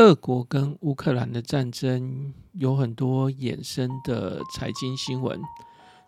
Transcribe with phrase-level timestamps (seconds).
[0.00, 5.38] 俄国跟乌克兰的战争有很多衍生的财经新闻，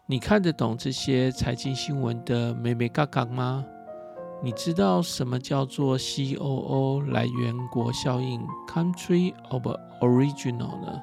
[0.07, 3.63] 你看得懂这些财经新闻的美美嘎嘎吗？
[4.43, 9.67] 你知道什么叫做 COO 来源国效应 （Country of
[10.01, 11.03] Origin） a l 呢？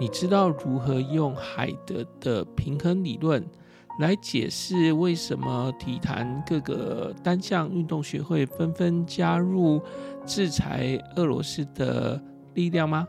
[0.00, 3.48] 你知道如何用海德的平衡理论
[3.98, 9.82] 来解释为什么体坛各个单项运动学会纷纷加入？
[10.24, 12.22] 制裁俄罗斯的
[12.54, 13.08] 力量吗？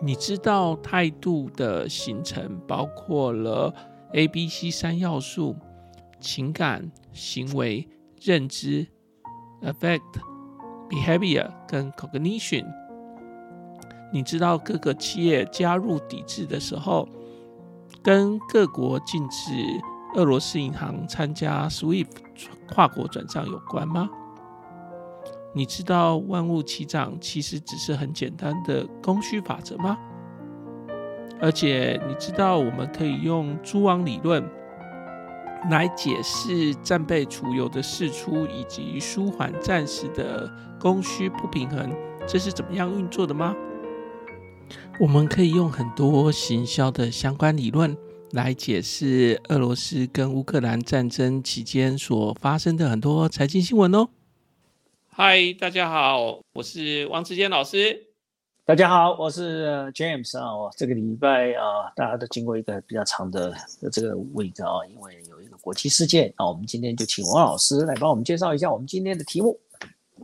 [0.00, 3.74] 你知道态度的形成包括了
[4.12, 5.56] A、B、C 三要素：
[6.20, 7.88] 情感、行为、
[8.22, 8.86] 认知
[9.62, 10.00] （affect、
[10.88, 12.64] behavior） 跟 cognition。
[14.12, 17.08] 你知道各个企业加入抵制的时候，
[18.08, 19.52] 跟各国禁止
[20.14, 22.06] 俄罗斯银行参加 SWIFT
[22.72, 24.08] 跨国转账有关吗？
[25.52, 29.98] 你知道万物齐涨其实只是很简单的供需法则吗？
[31.38, 34.42] 而且你知道我们可以用蛛网理论
[35.70, 41.94] 来解释战备储油的释出以及舒缓暂时的供需不平衡，
[42.26, 43.54] 这是怎么样运作的吗？
[45.00, 47.96] 我们可以用很多行销的相关理论
[48.32, 54.10] 来解释俄罗斯跟乌克兰战争期间所发生的很多财经新闻哦。
[55.08, 58.06] 嗨，大家好，我是王志坚老师。
[58.66, 60.54] 大家好，我是 James 啊。
[60.54, 63.54] 我这个礼拜啊，大家都经过一个比较长的
[63.90, 66.46] 这个 week 啊，因为有一个国际事件啊。
[66.46, 69.58] 我们今天就请王老师来帮我们介绍一下我们今天的题目。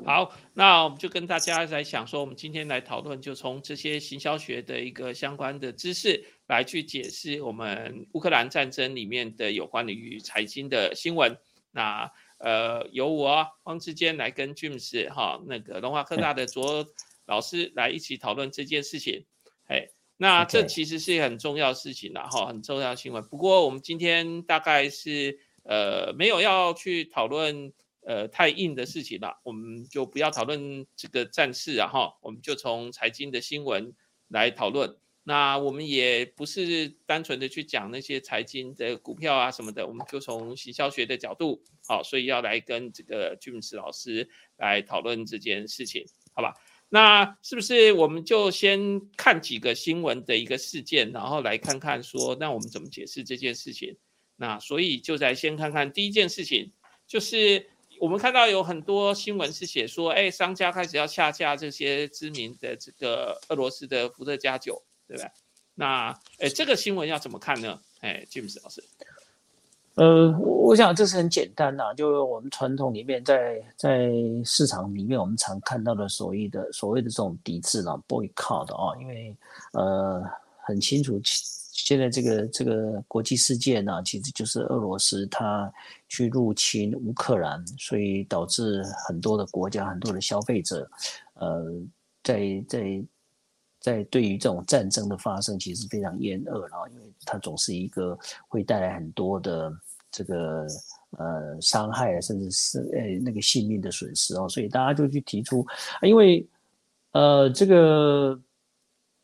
[0.04, 11.38] 好，那我们就跟大家来想说，我们今天来讨论，就从这些行销学的一个相关的知识来去解释我们乌克兰战争里面的有关于财经的新闻。
[11.70, 16.86] 那呃，由我汪志坚来跟 James 哈那个龙华科大的卓
[17.24, 19.24] 老师来一起讨论这件事情。
[19.68, 23.24] 哎，那这其实是很重要的事情了哈，很重要新闻。
[23.24, 27.72] 不过我们今天大概是呃没有要去讨论
[28.06, 33.92] 呃太硬的事情了，我们就不要讨论这个战事啊哈，我们就从财经的新闻
[34.28, 34.96] 来讨论。
[35.26, 44.28] 那我们也不是单纯的去讲那些财经的股票啊什么的，我们就从行销学的角度，好，所以要来跟这个 James 老师
[44.58, 46.04] 来讨论这件事情，
[46.34, 46.52] 好吧？
[46.90, 53.96] 那是不是我们就先看几个新闻的一个事件，然后来看看说，那我们怎么解释这件事情？
[54.36, 56.70] 那所以就在先看看第一件事情，
[57.06, 57.66] 就是
[58.00, 64.82] 我们看到有很多新闻是写说，哎，商家开始要下架这些知名的这个俄罗斯的伏特加酒。
[65.06, 65.30] 对不对？
[65.74, 67.78] 那诶，这个新闻要怎么看呢？
[68.00, 68.82] 哎，James 老师，
[69.96, 74.10] 呃，我想这是很简单呐，就我们传统里面在在
[74.46, 79.36] 市场里面，我们常看到的所谓的所谓的这种抵制呢，boycott 啊，因为
[79.72, 80.24] 呃
[80.62, 81.20] 很清楚，
[81.74, 85.70] 现在这个这个国际事件呢，其实就是俄罗斯它
[86.08, 90.90] 去入侵乌克兰，所以导致很多的国家很多的消费者，
[91.34, 91.70] 呃，
[92.22, 93.04] 在在。
[93.80, 98.18] 在对于这种战争的发生，其实非常厌恶了，因为它总是一个
[98.48, 99.70] 会带来很多的
[100.10, 100.66] 这个
[101.18, 105.66] 呃伤害，甚至是呃那个性命的损失哦，所以大家就去提出，
[106.00, 106.48] 因为
[107.12, 108.40] 呃这个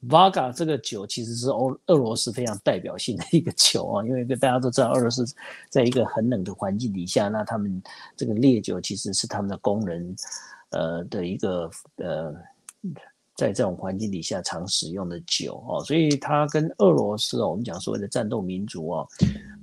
[0.09, 5.25] Vaga 这个酒其实是欧俄罗斯非常代表性的一个酒啊，因为大家都知道俄罗斯
[5.69, 7.83] 在一个很冷的环境底下，那他们
[8.17, 10.17] 这个烈酒其实是他们的工人
[10.71, 12.35] 呃的一个呃。
[13.37, 19.09] 在这种环境底下常使用的酒哦，所以它跟俄罗斯哦，我们讲所谓的战斗民族哦，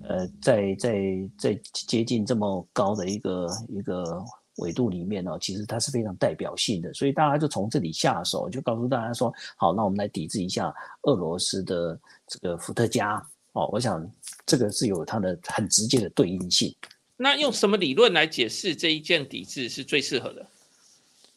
[0.01, 4.25] 呃，在在在接近这么高的一个一个
[4.57, 10.73] 纬度里面哦，其实它是非常代表性的，所以大家就从这里下手，就告诉大家说，好，那我们来抵制一下
[11.03, 14.05] 俄罗斯的这个伏特加哦，我想
[14.45, 16.75] 这个是有它的很直接的对应性。
[17.15, 20.45] 那用什么理论来解释这一件抵制是最适合的？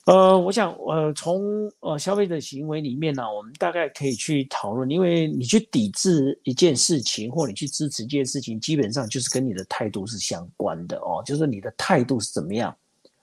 [0.07, 12.75] 呃，我想，呃，从呃消费者行为里面呢，我们大概可以去讨论，因为你去抵制一件事情，或你去支持一件事情，基本上就是跟你的态度是相关的哦，就是你的态度是怎么样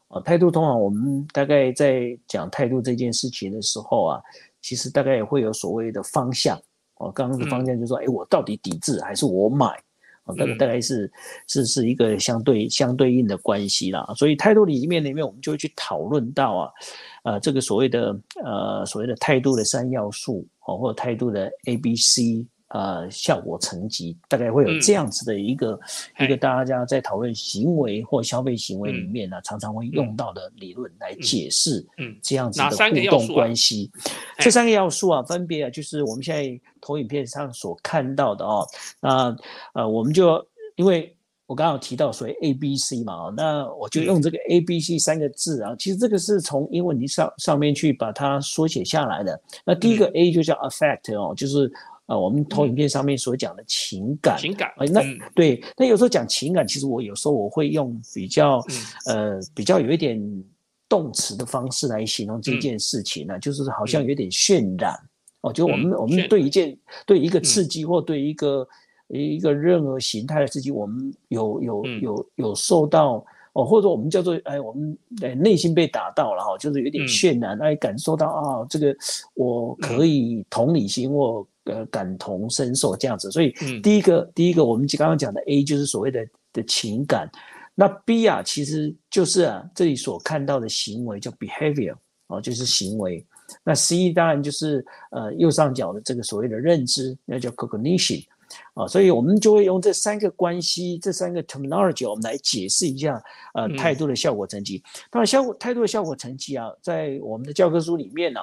[0.08, 0.22] 啊？
[0.22, 4.22] 态度通常我们大概在讲态度这件事情的时候啊，
[4.62, 6.58] 其实大概也会有所谓的方向
[6.98, 7.12] 哦。
[7.12, 9.68] 刚刚的方向就是说，哎，我到底抵制还是我买？
[10.36, 11.10] 大概大概是
[11.48, 16.72] 是是一个相对相对应的关系啦，所以态度里面里面我们就会去讨论到啊，
[17.24, 18.14] 呃，这个所谓的
[18.44, 25.80] 呃所谓的态度的三要素哦，或者态度的 A B C 呃效果层级，大概会有这样子的一个
[26.20, 31.86] 一个大家在讨论行为或消费行为里面呢，常常会用到的理论来解释
[32.22, 33.92] 这样子的互动关系。
[34.40, 38.68] 这三个要素啊，分别啊就是我们现在投影片上所看到的哦，
[39.00, 39.36] 那
[39.74, 41.14] 呃我们就因为。
[41.48, 45.74] 我刚刚提到所谓 A、B、C 嘛，那我就用这个 A、B、C 三个字啊。
[45.80, 49.42] 其实这个是从英文上上面去把它缩写下来的。
[49.64, 51.72] 那第一个 A 就叫 affect 哦，就是
[52.08, 54.38] 呃我们投影片上面所讲的情感。
[54.38, 54.72] 情感。
[54.92, 55.02] 那
[55.36, 58.62] 对，那有时候讲情感，其实我有时候我会用比较
[59.06, 60.20] 呃比较有一点
[60.90, 64.94] 动词的方式来形容这件事情呢，就是好像有点渲染。
[65.42, 66.76] 哦，就我们我们对一件
[67.06, 68.68] 对一个刺激或对一个。
[69.10, 74.98] 一个任何形态的刺激，我们有有有有受到哦，或者我们叫做哎，我们
[75.40, 78.94] 内心被打到了哈，就是有点渲染，哎，感受到啊，这个
[79.34, 83.32] 我可以同理心或呃感同身受这样子。
[83.32, 87.30] 所以第一个第一个我们刚刚讲的 A 就是所谓的的情感，
[87.76, 91.96] 那 B 啊其实就是啊这里所看到的行为叫 behavior
[92.28, 93.26] 哦，就是行为。
[93.64, 98.24] 那 C 当然就是呃右上角的这个所谓的认知，那叫 cognition。
[98.76, 103.22] 啊，所以我们就会用这三个关系，这三个 terminology，我们来解释一下，
[103.54, 104.82] 呃，态度的效果层级。
[105.12, 108.40] 当然，效果态度的效果层级啊，在我们的教科书里面呢，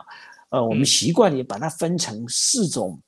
[0.50, 3.00] 呃，我们习惯也把它分成四种，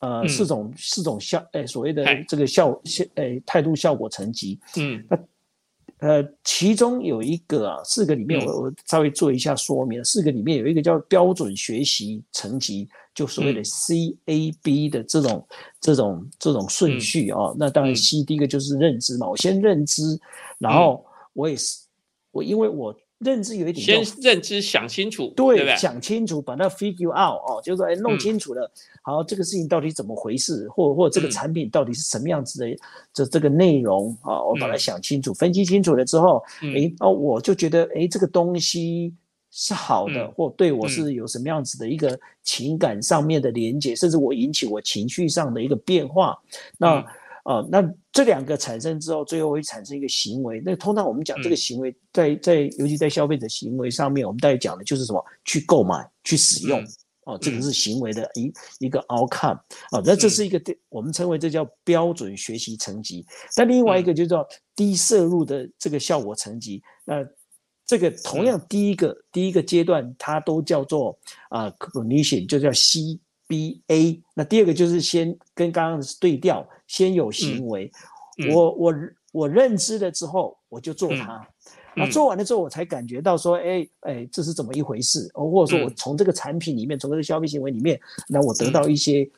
[0.00, 4.58] 呃，四种四种效，诶，所谓的这个效效，诶，态度效果层级。
[4.76, 5.18] 嗯，那。
[5.98, 10.04] 呃，其中有一个啊，四个里面我我稍微做一下说明。
[10.04, 15.46] 四个里面有一个叫标准学习层级，就所谓的 C A B 的这种
[15.80, 17.54] 这种这种顺序啊。
[17.56, 20.02] 那当然 C 第一个就是认知嘛，我先认知，
[20.58, 21.78] 然后我也是
[22.30, 22.94] 我因为我。
[23.18, 28.70] 认知有一点，先认知想清楚，对，想清楚，把它 figure out 哦，就是说，哎，弄清楚了，
[29.02, 32.76] 好，这个事情到底怎么回事，或或这个产品到底是什么样子的，
[33.12, 39.14] 这这个内容啊，我把它想清楚，分析清楚了之后，哎，哦，我就觉得，哎，这个东西
[39.50, 46.38] 是好的，或对我是有什么样子的一个情感上面的连接，甚至我引起我情绪上的一个变化，
[46.76, 47.04] 那。
[47.44, 50.62] 啊，那这两个产生之后，最后会产生一个行为。
[50.64, 55.22] 那通常我们讲这个行为，在在尤其在消费者行为上面，我们大概讲的就是什么？
[55.44, 56.82] 去购买、去使用。
[57.26, 59.58] 哦，这个是行为的一一个 outcome。
[59.92, 63.26] 哦，那这是一个我们称为这叫标准学习层级。
[63.56, 66.82] 那另外一个就叫低摄入的这个效果层级。
[67.04, 67.22] 那
[67.86, 71.18] 这个同样第一个第一个阶段，它都叫做
[71.50, 73.20] 啊 cognition，就叫 C。
[73.46, 77.90] B A，那第二个就是先跟刚刚是对调，先有行为，
[78.52, 78.94] 我我
[79.32, 81.46] 我认知了之后，我就做它，
[81.96, 85.30] 那做完了之后，我才感觉到说，哎哎，这是怎么一回事？
[85.34, 87.98] 哦，或者说我从这个产品里面，从这个消费行为里面，
[88.28, 89.28] 那我得到一些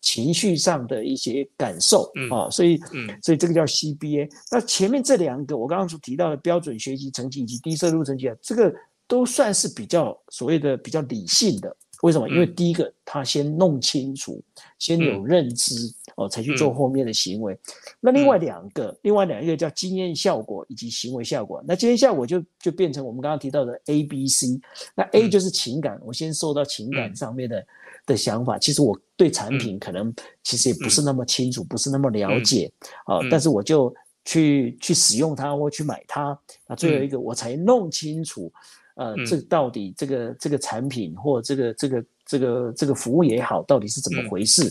[0.00, 2.78] 情绪上的一些感受啊，所以
[3.22, 4.28] 所以这个叫 C B A。
[4.50, 8.74] 那前面这两个我刚刚所提到的标准学习成绩以及低收入成绩啊，这个
[9.06, 11.76] 都算是比较所谓的比较理性的。
[12.02, 12.28] 为什么？
[12.28, 14.42] 因为第一个，他先弄清楚，
[14.78, 15.74] 先有认知
[16.16, 17.58] 哦，才去做后面的行为。
[18.00, 21.64] 那另外两个，另外两个叫经验效果以及行为效果。
[21.66, 24.60] 那经验效果就就变成我们刚刚提到的 A、B、C。
[24.94, 27.66] 那 A 就是情感，我先受到情感上面的
[28.04, 28.58] 的想法。
[28.58, 32.70] 其实我对产品可能其实也不是那么清楚，不是那么了解
[33.06, 33.20] 啊。
[33.30, 33.94] 但是我就
[34.24, 36.38] 去去使用它或去买它。
[36.66, 38.52] 那最后一个，我才弄清楚。
[38.96, 44.62] 呃，这到底这个这个产品或这个这个这个这个服务也好，到底是怎么回事？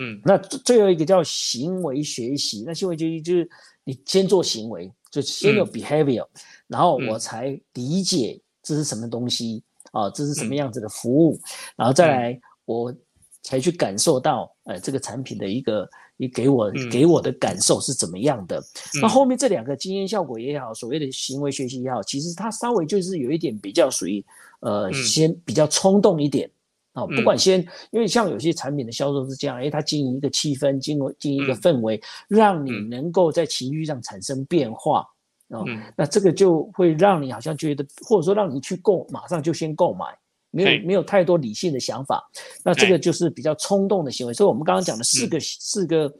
[0.00, 2.64] 嗯，那最后一个叫行为学习。
[2.66, 3.48] 那行为学习就是
[3.84, 6.26] 你先做行为，就先有 behavior，
[6.66, 11.38] 然后我才理解这是什么东西啊，这是什么样子的服务，
[11.76, 12.94] 然后再来我
[13.42, 15.88] 才去感受到呃这个产品的一个。
[16.20, 18.62] 你给我给我的感受是怎么样的？
[19.00, 24.22] 那后面这两个经验效果也好，所谓的行为学习也好，其实它稍微就是有一点比较属于
[24.60, 26.50] 呃，先比较冲动一点
[26.92, 27.06] 啊。
[27.06, 27.60] 不管先，
[27.92, 35.08] 因为像有些产品的销售是这样，哎，它经营一个气氛，经经营一个氛围，让你能够在情绪上产生变化
[35.50, 35.62] 啊。
[35.96, 40.06] 那这个就会让你好像觉得，或者说让你去购，马上就先购买。
[40.50, 42.22] 没有没有太多理性的想法，
[42.64, 44.32] 那这个就是比较冲动的行为。
[44.32, 46.12] 所以，我们刚刚讲的四个四个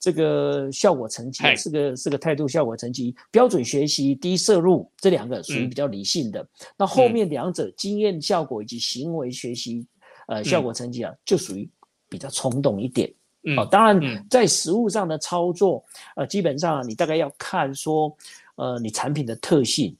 [0.00, 6.46] 这个效果层级，四个四个态度效果层级，标准学习、低摄入这两个属于比较理性的。
[6.76, 9.86] 那后面两者经验效果以及行为学习
[10.28, 11.68] 呃效果层级啊，就属于
[12.08, 13.12] 比较冲动一点。
[13.58, 15.84] 哦，当然在实物上的操作，
[16.16, 18.16] 呃，基本上你大概要看说，
[18.56, 19.94] 呃，你产品的特性。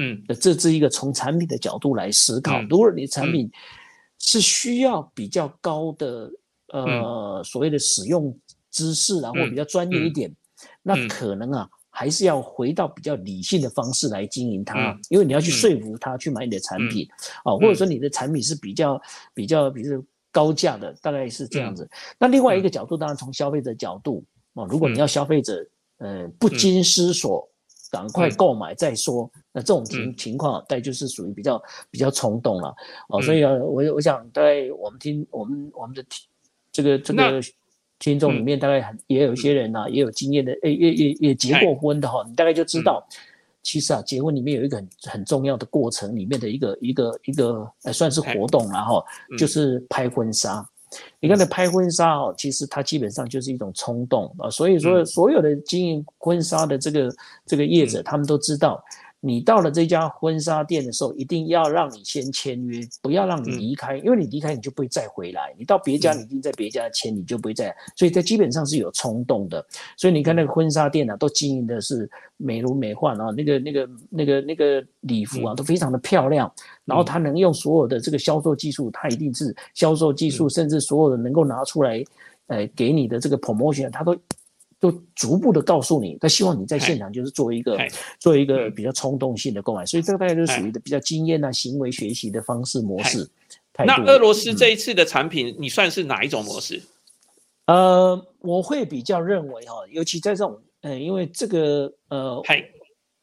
[0.00, 2.62] 嗯，这是一个从产品的角度来思考。
[2.70, 3.50] 如果你的产品
[4.20, 6.30] 是需要比较高的
[6.68, 8.32] 呃所谓的使用
[8.70, 10.32] 知识啊，或比较专业一点，
[10.82, 17.04] 那可能啊还是要回到比较理性的方式来经营它，因为你要去说服他去买你的产品
[17.42, 19.02] 啊，或者说你的产品是比较
[19.34, 21.90] 比较比如高价的，大概是这样子。
[22.20, 24.24] 那另外一个角度，当然从消费者角度
[24.54, 27.50] 啊，如果你要消费者呃不经思索。
[27.90, 28.28] 赶快。
[28.30, 32.74] 购买再说，那这种情情况，大概就是属于比较比较冲动了。
[33.08, 33.20] 哦。
[33.20, 36.26] 所以啊，我我想，大概我们听我们我们的听
[36.70, 37.40] 这个这个
[37.98, 43.04] 听众里面，大概很也有一些人呐，也有经验的，诶，也也也结过婚的哈，你大概就知道，
[43.62, 49.04] 其实啊，结婚里面有一个很很重要的过程，里面的一个一个一个呃，算是活动然后
[49.36, 50.64] 就是拍婚纱。
[51.20, 54.48] 你看，那拍婚纱哦，其实它基本上就是一种冲动啊。
[54.50, 57.14] 所以说，所有的经营婚纱的这个
[57.46, 58.82] 这个业者，他们都知道。
[59.20, 65.52] 你到了这家婚纱店的时候，一定要让你先签约，不要让你离开，因为你离开你就不会再回来。
[65.58, 67.74] 你到别家，你已经在别家签，你就不会再。
[67.96, 69.64] 所以它基本上是有冲动的。
[69.96, 76.52] 所以你看那个婚纱店啊，都经营的是美轮美奂啊，那个那个那个那个礼服啊，都非常的漂亮。
[76.84, 82.04] 然后他能用所有的这个销售技术，他一定是销售技术，甚至所有的能够拿出来，
[82.46, 84.16] 呃，给你的这个 promotion，他都。
[84.80, 87.78] 就逐步的告诉你，他希望你在现场就是做一个
[88.18, 93.28] 做一个比较冲动性的购买，所以这个大概就是属于的比较经验啊、行为学习的方式模式。
[93.84, 96.80] 那俄罗斯这一次的产品，你算是哪一种模式？
[97.66, 102.42] 呃，我会比较认为哈，尤其在这种，呃，因为这个呃。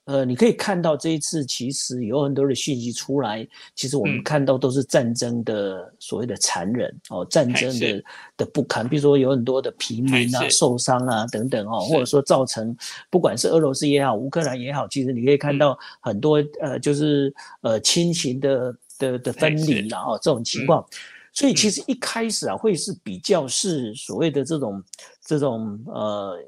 [0.06, 8.04] 呃，你可以看到这一次其实有很多的讯息出来，其实我们看到都是战争的所谓的残忍哦，战争的
[8.38, 12.78] 的不堪，比如说有很多的平民啊受伤啊等等哦，或者说造成
[13.10, 20.86] 不管是俄罗斯也好，乌克兰也好，其实你可以看到很多呃，就是呃亲情的的的分离然后这种情况，
[21.34, 24.84] 所以其实一开始啊会是比较是所谓的这种
[25.26, 26.40] 这种呃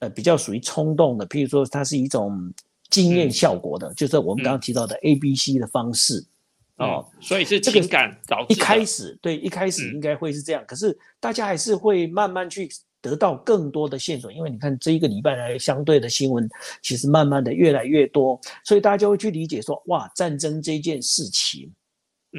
[0.00, 2.52] 呃比较属于冲动的，譬如说它是一种。
[2.94, 6.24] 经验效果的，就是我们刚刚提到的 A、B、C 的方式
[6.76, 8.54] 哦，所以是情感导致。
[8.54, 12.68] 一开始对，一开始应该会是这样，可是大家还是会慢慢去
[13.00, 16.48] 得到更多的线索，因为你看这一个礼拜来相对的新闻，
[16.82, 21.70] 其实慢慢的越来越多，所以大家就会去理解说，哇，战争这件事情。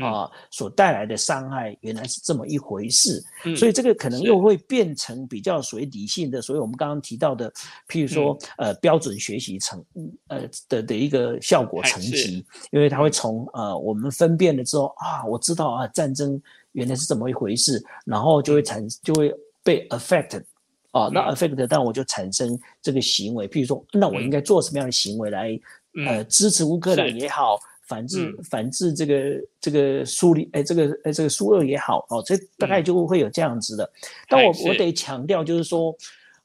[0.02, 3.24] 啊，所带来的伤害原来是这么一回事，
[3.56, 7.52] 所以这个可能又会变成比较属于理性的，所以我们刚刚提到的，
[7.88, 9.84] 譬如说呃标准学习成
[10.28, 16.42] 呃的的一个效果层级，因为它会从呃我们分辨了之后啊，我知道啊战争
[16.74, 19.34] 原来是这么一回事，然后就会产就会
[19.64, 20.44] 被 affect，
[20.92, 25.58] 啊那 affect，但我就产生这个行为，譬如说那我应该做什么样的行为来
[26.06, 27.58] 呃支持乌克兰也好。
[27.86, 33.90] 反制反制这个这个苏里哎这个哎这个苏俄也好哦，这大概就会有这样子的。
[34.28, 35.96] 但我我得强调就是说，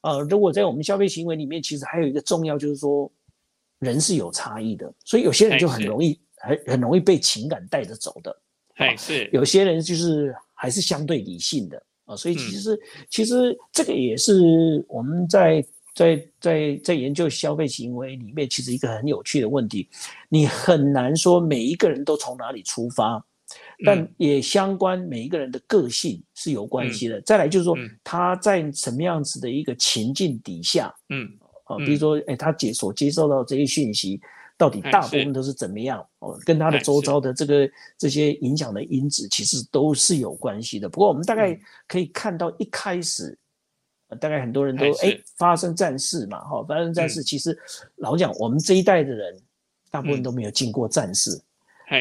[0.01, 3.11] 呃，如果在我们消费行为里面，其实还有一个重要就是说，
[3.79, 8.35] 人是有差异的，所以有些人就很容易很很容易被情感带着走的。
[8.75, 12.79] 哎，是有些人就是还是相对理性的啊，所以其实
[13.09, 15.65] 其实这个也是我们在。
[15.93, 19.89] 在在在研究消费行为里面，其实一个很有趣的问题，
[20.29, 23.21] 你很难说每一个人都从哪里出发，
[23.85, 27.19] 但也相关每一个人的个性是有关系的。
[27.21, 31.29] 再来就是说他在什么样子的一个情境底下，嗯，
[31.65, 34.21] 啊，比如说哎，他接所接受到这些讯息，
[34.57, 35.99] 到底大部分都是怎么样？
[36.19, 40.87] 哦，跟他的周遭的这个这些影响的因子，其实都是有关系的。
[40.87, 43.37] 不过我们大概可以看到一开始。
[44.19, 47.57] 大概很多人都哎发生战事嘛，哈，发生战事，其实
[47.95, 49.35] 老讲我们这一代的人，
[49.89, 51.41] 大部分都没有经过战事，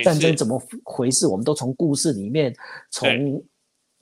[0.03, 2.55] 战争怎么回事，我们都从故事里面，
[2.91, 3.43] 从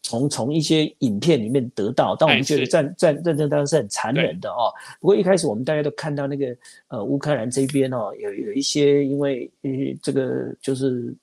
[0.02, 4.72] 从从一些影片里面得到，但我们觉得战战战争当然是很残忍的哦。
[5.00, 6.56] 不过一开始我们大家都看到那个
[6.88, 9.70] 呃乌克兰这边哦，有有一些因为呃
[10.02, 11.14] 这个就是。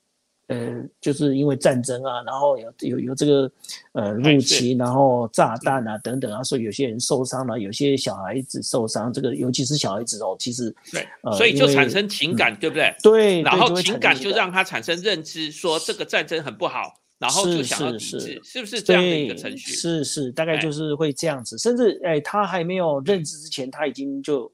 [0.47, 3.51] 呃，就是因为战争啊，然后有有有这个
[3.93, 12.95] 呃入侵，然后炸弹啊等等啊，所以有些人受伤了，有些小孩子受伤，这个尤其是小孩子哦，其实对，所以就产生情感，对不对？
[13.01, 19.71] 对，然后情感就让他产生认知，说这个战争很不好，然后就想要抵制，是不是这样的一个程序？
[19.71, 24.51] 是是，大概就是会这样子，甚至哎，他还没有认知之前，他已经就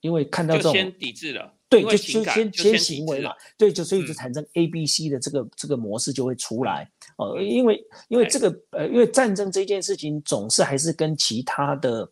[0.00, 1.54] 因为看到这种先抵制了。
[1.70, 12.10] 对，就就先先行为嘛，对，就所以就产生 A、B、C 的这个这个模式就会出来哦，因为因为这个呃，因为战争这件事情总是还是跟其他的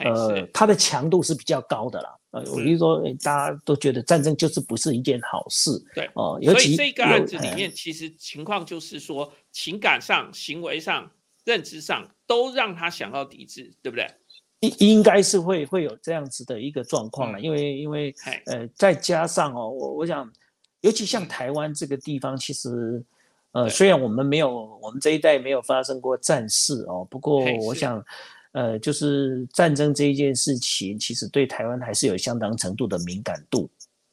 [0.00, 2.14] 呃，它的强度是比较高的啦。
[2.32, 11.10] 呃，我就说大家都觉得战争就是不是一件好事，对哦，尤其这个案子里面其实情况就是说情感上、行为上。
[11.46, 14.06] 认知上都让他想要抵制，对不对？
[14.60, 18.14] 应应该是会会有这样子的一个状况了，因为因为
[18.46, 20.30] 呃，再加上哦，我我想，
[20.82, 23.02] 尤其像台湾这个地方，其实
[23.52, 28.04] 呃，虽然我们没有我们这一代没有发生过战事哦，不过我想，
[28.52, 33.68] 呃，就是战争这一件事情，其实对台湾还是有相当程度的敏感度。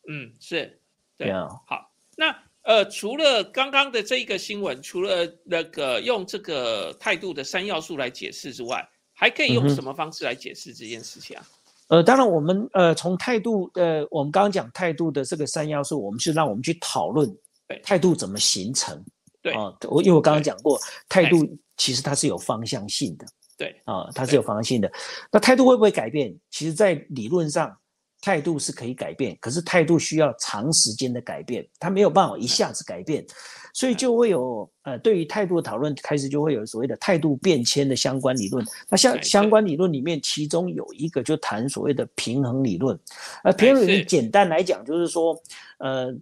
[0.08, 0.80] 嗯，是，
[1.18, 1.50] 对啊。
[1.66, 8.88] 好，那呃，除了刚刚的这一个新闻，除了那个用这个态度的三要素来解释之外。
[9.18, 11.44] 还可以用什么方式来解释这件事情啊？
[11.88, 17.36] 呃，当然，我们呃从态度呃，我们刚刚讲态度的这个三要素，我们是让我们去讨论
[17.82, 19.04] 态度怎么形成。
[19.42, 21.38] 对啊，我因为我刚刚讲过，态度
[21.78, 23.26] 其实它是有方向性的。
[23.58, 24.92] 对啊，它是有方向性的。
[25.32, 26.34] 那态度会不会改变？
[26.52, 27.76] 其实，在理论上。
[28.22, 33.26] 态度是可以改变，可是态度需要长时间的改变，它没有办法一下子改变，
[33.74, 38.66] 所以就会有呃，对于态度的讨论开始就会有所谓的态度变迁的相关理论。
[38.90, 42.98] 那相相关理论里面，其中有一个就谈所谓的平衡理论。
[43.44, 45.40] 呃，平衡理论简单来讲就是说，
[45.78, 46.14] 呃，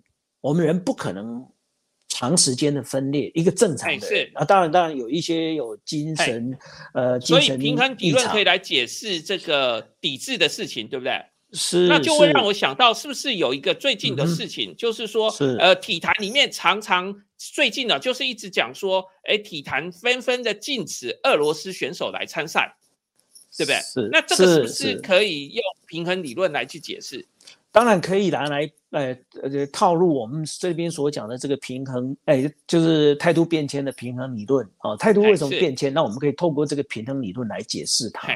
[0.41, 1.47] 我们人不可能
[2.09, 6.55] 长时间的分裂，一个正常的啊，当然当然有一些有精神
[6.93, 11.23] 呃，所以平衡理论可以来解释这个抵制的事情，对不对？
[11.53, 22.75] 是，那就会让我想到，是不是有一个最近的事情，就是说，呃，体坛里面常常最近呢，就是一直讲说，哎，体坛纷纷的禁止俄罗斯选手来参赛，
[23.57, 23.79] 对不对？
[23.81, 27.25] 是，那这个是不是可以用平衡理论来去解释？
[27.71, 34.95] 当然可以拿来，呃呃，套入我们这边所讲的这个平衡，哎，就是态度变迁的平衡理论啊。
[34.95, 35.93] 态度为什么变迁？
[35.93, 38.29] 那我们可以透过这个平衡理论来解释它。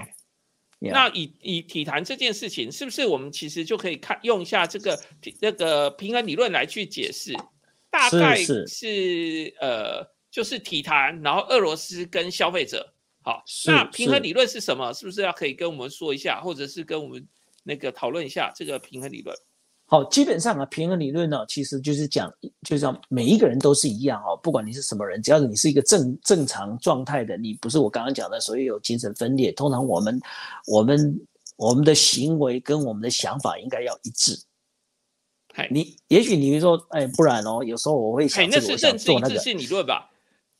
[0.79, 4.97] 那以以体坛这件事情，是不是我们其实就可以看用一下这个
[5.41, 7.33] 那个平衡理论来去解释？
[7.89, 12.93] 大概是呃，就是体坛，然后俄罗斯跟消费者。
[13.21, 14.93] 好，那平衡理论是什么？
[14.93, 17.27] 是不是要可以跟我们说一下，或者是跟我们
[17.63, 19.35] 那个讨论一下这个平衡理论？
[19.91, 22.31] 好，基本上啊，平衡理论呢，其实就是讲，
[22.61, 29.51] 就是讲每一个人都是一样哦，不管你是什么人，只要你是一个正正常状态的，你不是我刚刚讲的所以有精神分裂。
[29.51, 30.19] 通常我们
[30.67, 31.19] 我们
[31.57, 34.39] 我们的行为跟我们的想法应该要一致。
[35.71, 39.41] 你也许你会说，哎，不然哦，有时候我会想这个，我想做那个。
[39.53, 40.07] 理论吧？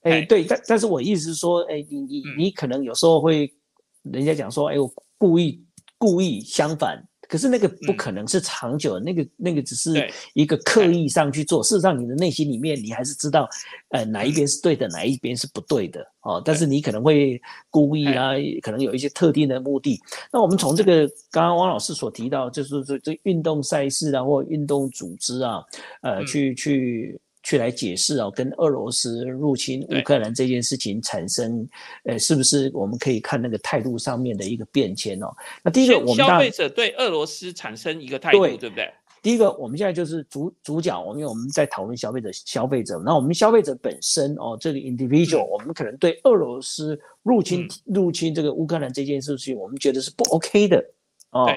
[0.01, 3.53] 哎，对，但但是我意思是说，哎，你你你可能有时候会，
[4.01, 5.63] 人家讲说，哎，我故意
[5.99, 7.07] 故意相反。
[7.29, 11.63] 可是那个不可能是长久的，那个那个只是一个刻意上去做。
[11.63, 13.47] 事实上，你的内心里面你还是知道，
[13.89, 16.41] 呃，哪一边是对的，哪一边是不对的哦。
[16.43, 17.39] 但是你可能会
[17.69, 18.31] 故意啊，
[18.63, 20.01] 可能有一些特定的目的。
[20.33, 25.63] 那我们从这个刚刚汪老师所提到，就是说这运动赛事啊，或运动组织啊，
[26.01, 27.21] 呃，去去。
[27.49, 31.67] 去来解释哦，跟俄罗斯入侵乌克兰这件事情产生，
[32.03, 35.35] 呃，是不是我们可以看那个态度上面的一个变迁哦？
[35.63, 38.93] 那第一个，我们消费者对俄罗斯产生一个态度，对不对？
[39.23, 50.85] 第一个，我们现在就是主主角，我们因为我们在讨论消费者，消费者，那我们消费者本身哦，这个 individual，我们可能对俄罗斯入侵入侵这个乌克兰这件事情，我们觉得是不 OK 的
[51.31, 51.49] 哦。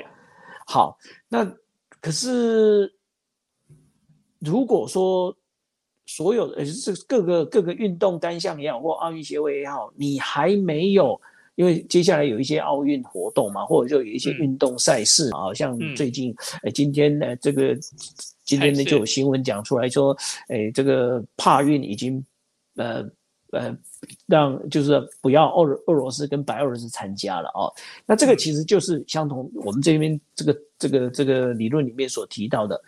[0.66, 0.96] 好，
[1.28, 1.44] 那
[2.00, 2.90] 可是
[4.38, 5.37] 如果说。
[6.06, 11.18] 所有的呃，是各个各个运动单项也好，或奥运协会也好，你还没有，
[11.54, 16.34] 因为接下来有一些奥运活动嘛，或者就有一些运动赛事啊，像最近，
[16.64, 17.78] 呃，今天呢，这个
[18.44, 20.14] 今天呢就有新闻讲出来说，
[20.48, 22.22] 哎，这个帕运已经，
[22.76, 23.08] 呃
[23.52, 23.74] 呃，
[24.26, 27.72] 让就是不要俄俄罗斯跟白俄罗斯参加了哦，
[28.04, 32.78] 那这个其实就是相同我们这边这个这个这个理论里面所提到的。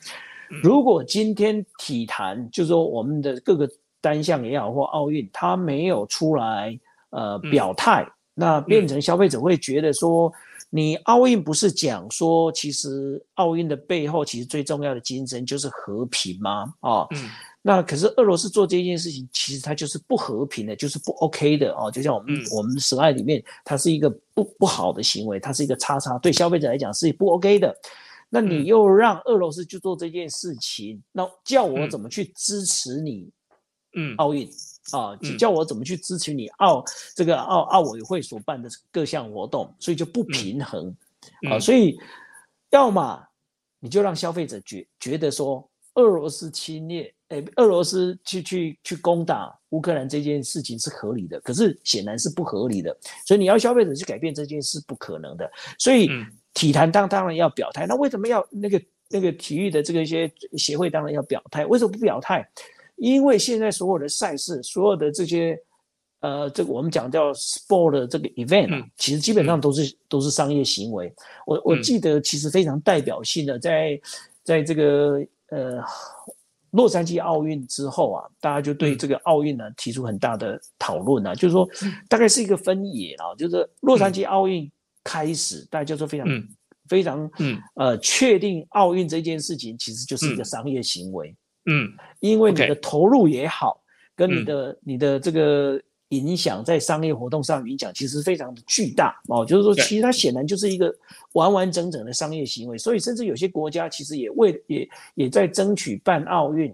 [0.63, 3.69] 如果今天体坛，就是说我们的各个
[4.01, 6.79] 单项也好，或奥运，他没有出来
[7.11, 10.33] 呃表态，那变成消费者会觉得说，
[10.71, 16.73] 你奥运不是讲说，其实奥运的背后其实最重要的精神就是和平吗？
[16.81, 17.07] 啊，
[17.63, 21.91] 那可是俄罗斯做这件事情，其实它就是不和平的，就是不 OK 的哦。
[21.91, 27.75] 就像我们我们时代里面，它是一个不不好的行为，它是一个叉叉，对消费者来讲是不 OK 的。
[28.35, 33.31] 那你又让俄罗斯去做这件事情，那叫我怎么去支持你？
[33.97, 34.51] 嗯，奥运
[34.91, 40.93] 啊，叫我怎么去支持你奥这个奥奥委会所办的各项活动，所以就不平衡
[41.49, 41.61] 啊。
[41.61, 41.97] 所以，
[42.71, 43.25] 要么
[43.79, 52.99] 你就让消费者觉觉得说俄罗斯侵略，哎，俄罗斯去去去攻打乌克兰这件事情是合理的，可是显然是不合理的。
[53.25, 55.49] 所以你要消费者去改变这件事不可能的。
[55.79, 56.11] 所以。
[56.55, 61.67] 体坛当当然要表态，那为什么要那个那个体育的这个一些协会当然要表态？
[61.67, 62.49] 为什么不表态？
[62.97, 65.59] 因为现在所有的赛事，所有的这些
[66.21, 71.13] 呃，这个我们讲叫 sport 的这个 event，其实基本上都是都是商业行为。
[71.45, 74.01] 我我记得其实非常代表性的，在
[74.43, 75.19] 在这个
[75.51, 75.83] 呃
[76.71, 81.69] 洛杉矶奥运之后啊，大家就对这个奥运呢提出很大的讨论啊，就是说
[82.09, 84.71] 大概是一个分野啊，就是洛杉矶奥运
[85.05, 86.27] 开始，大家就说非常
[86.89, 87.61] 非常嗯。
[87.75, 91.37] 呃确定奥运这件事情其实就是一个商业行为，
[91.67, 93.81] 嗯，因为你的投入也好，
[94.17, 95.81] 跟你的你的这个。
[96.11, 99.21] 影响在商业活动上影响其实非常的巨大。
[99.27, 100.95] 哦，就是说，其实它显然就是一个
[101.33, 106.73] 完完整整的商业行为，所以甚至有些国家其实也为也也在争取办奥运，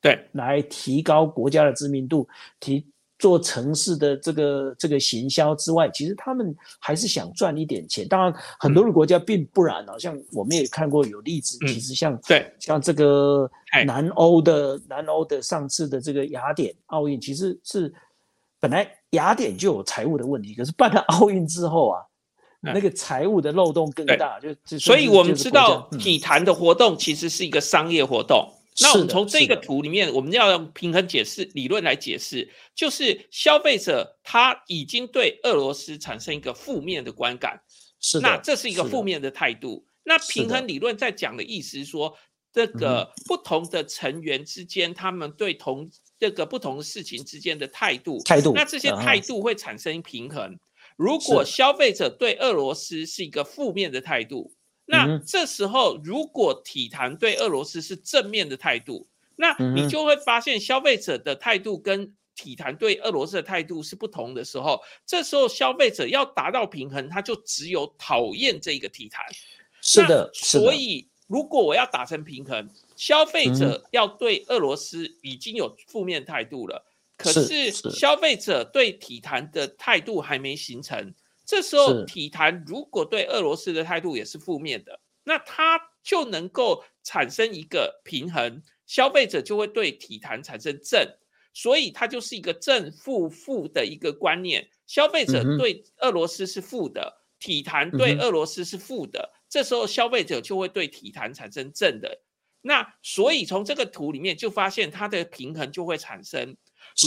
[0.00, 2.26] 对，来提高国家的知名度，
[2.58, 2.84] 提
[3.22, 8.06] 做城市的这个这个行销之外，其实他们还是想赚一点钱。
[8.08, 13.48] 当然，很多的国家并不然哦，像我们也看过有例子，其实像对像这个
[13.86, 17.94] 南欧的南欧的上次的这个雅典奥运，其实是。
[18.60, 21.98] 本来雅典就有财务的问题，可是办了奥运之后啊，
[22.60, 24.38] 那个财务的漏洞更大。
[24.38, 28.48] 就所以，我们知道体坛的活动其实是一个商业活动。
[28.80, 37.60] 那我们从这个图里面，我们要用平衡解释理论来解释，就是消费者他已经对俄罗斯产生一个负面的观感，
[38.00, 39.84] 是那这是一个负面的态度。
[40.04, 42.16] 那平衡理论在讲的意思是说，
[42.52, 50.58] 这个不同的成员之间，他们对同这个不同的事情之间的态度，态度，那这些态度会产生平衡。
[50.96, 54.52] 如果消费者对俄罗斯是一个负面的态度，
[54.92, 69.24] 那这时候如果体坛对俄罗斯是正面的态度，那你就会发现消费者的态度跟体坛对俄罗斯的态度是不同的时候，这时候消费者要达到平衡，他就只有讨厌这个体坛。
[69.80, 72.70] 是的，所以如果我要达成平衡。
[72.94, 81.12] 消费者要对俄罗斯已经有负面态度了，可是消费者对体坛的态度还没形成。
[81.44, 91.06] 这时候体坛如果对俄罗斯的态度也是负面的，那它就能够产生一个平衡，消费者就会对体坛产生正，
[91.52, 94.68] 所以它就是一个正负负的一个观念。
[94.86, 102.22] 消费者对俄罗斯是负的，体坛对俄罗斯是负的，这时候消费者就会对体坛产生正的。
[102.60, 106.56] 那所以从这个图里面就发现它的平衡就会产生。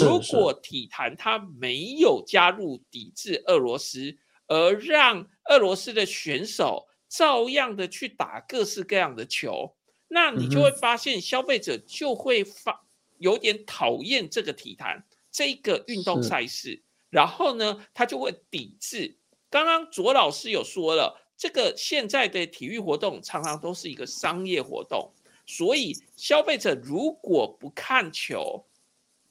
[0.01, 9.75] 如果体坛它没有加入抵制俄罗斯，而让俄罗斯的选手照样的去打各式各样的球，
[10.07, 12.85] 那你就会发现消费者就会发
[13.17, 19.17] 有点讨厌这个体坛这个运动赛事，然后呢，他就会抵制。
[19.49, 25.11] 刚刚左老师有说了，这个现在的体育活动常常都是一个商业活动。
[25.47, 28.65] 所以，消费者如果不看球，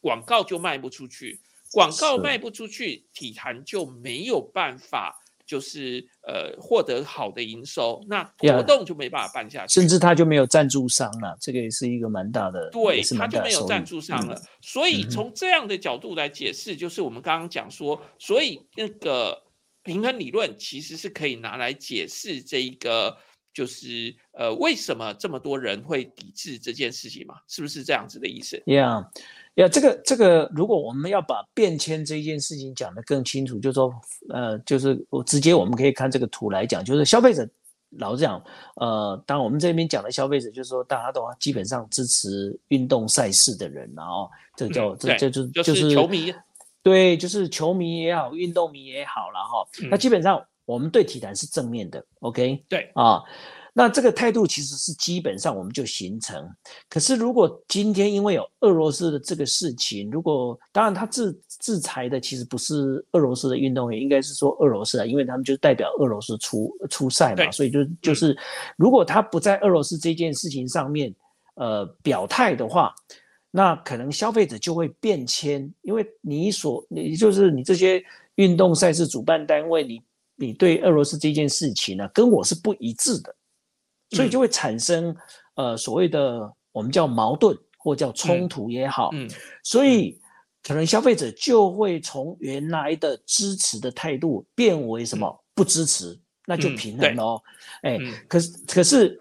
[0.00, 1.40] 广告就卖不出去。
[1.74, 9.74] 广告卖不出去，体坛就没有办法，就是呃获得好的营收，那活动就没办法办下去。
[9.74, 14.40] 甚至他就没有赞助商了，这个也是一个蛮大的，对，他就没有赞助商了。
[14.60, 19.42] 所以从这样的角度来解释，就是我们刚刚讲说，所以那个
[19.82, 23.18] 平衡理论其实是可以拿来解释这一个。
[23.54, 27.36] 就是呃，为什么这么多人会抵制这件事情嘛？
[27.46, 29.06] 是不是这样子的意思？Yeah，
[29.54, 33.94] 呀，这个这个，如果我们要把变迁这件事情讲得更清楚，就是说，
[34.30, 37.48] 呃，就是我直接我们可以看这个图来讲，就是消费者
[37.90, 38.42] 老讲，
[38.74, 46.34] 呃，当我们这边讲的消费者，就是说大家都基本上支持运动赛事的人，然后这叫这这就就是球迷，
[46.82, 50.44] 对，就是球迷也好，运动迷也好了哈，那基本上。
[50.64, 52.64] 我们对体坛是正面的，OK？
[52.68, 53.20] 对啊，
[53.74, 56.48] 那这个态度其实是基本上我们就形成。
[56.88, 68.34] 可是如果今天因为有俄罗斯的这个事情，如果当然他制制裁的其实不是俄罗斯的运动员，应该是说俄罗斯啊，因为他们就代表俄罗斯出出赛嘛，所以就就是
[68.78, 71.14] 如果他不在俄罗斯这件事情上面
[71.56, 72.94] 呃表态的话，
[73.50, 78.02] 那可能消费者就会变迁，因为你所你就是你这些
[78.36, 80.00] 运动赛事主办单位你。
[80.36, 83.34] 你对俄罗斯这件事情呢，跟我是不一致的，
[84.10, 85.14] 所以就会产生
[85.54, 89.30] 呃所谓的我们叫矛盾或叫冲突也好，嗯，
[89.62, 90.18] 所以
[90.62, 97.42] 可能消费者就会从原来的支持的态度变为什么不支持，那就平衡了，
[97.82, 99.20] 哎，可是可是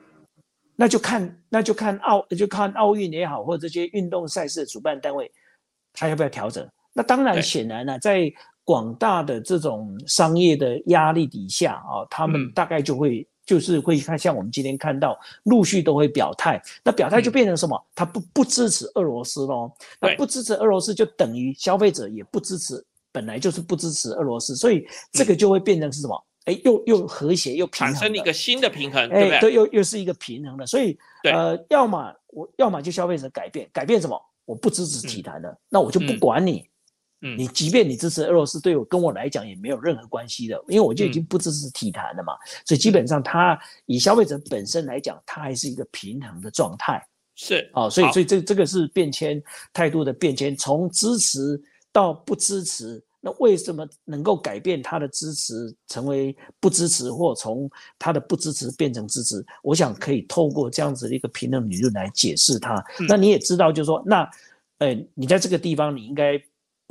[0.76, 5.32] 那就看那就看奥就看奥运也好，或者这些运动赛事的主办单位
[5.94, 6.68] 他要不要调整？
[6.94, 8.32] 那当然显然呢，在
[8.64, 17.82] 广大的这种商业的压力底下啊，他们大概就会就是会看，像我们今天看到陆续都会表态，那表态就变成什么？
[17.94, 19.72] 他不不支持俄罗斯喽？
[20.00, 26.26] 那不支持俄罗斯就等于消费者也不支持本来就是不支持俄罗斯，所以这个就会变成是什么？
[26.46, 29.54] 哎，又又和谐又产生一个新的平衡，对不对？
[29.54, 34.22] 又又是一个平衡的，所以呃，要么我要么就消费者改变，改变什么？
[34.46, 36.68] 我不支持体坛的，那我就不管你。
[37.24, 42.34] 嗯，你即便你支持俄罗斯，对我跟我来讲也没有任何关系的，因为我就已经不支持体坛了嘛。
[42.66, 47.04] 所以基本上，它以消费者本身来讲，它还是一个平衡的状态。
[47.36, 51.60] 是哦，所以所以这这个是变迁态度的变迁，从支持
[51.92, 53.04] 到不支持。
[53.26, 59.42] 那为什么能够改变他的支持成为不支持，或从他的不支持变成支持？
[59.62, 62.84] 我想可以透过这样子的一个平衡理论来解释它。
[63.08, 64.30] 那你也知道，就是说，那，
[64.80, 66.38] 呃，你在这个地方，你应该，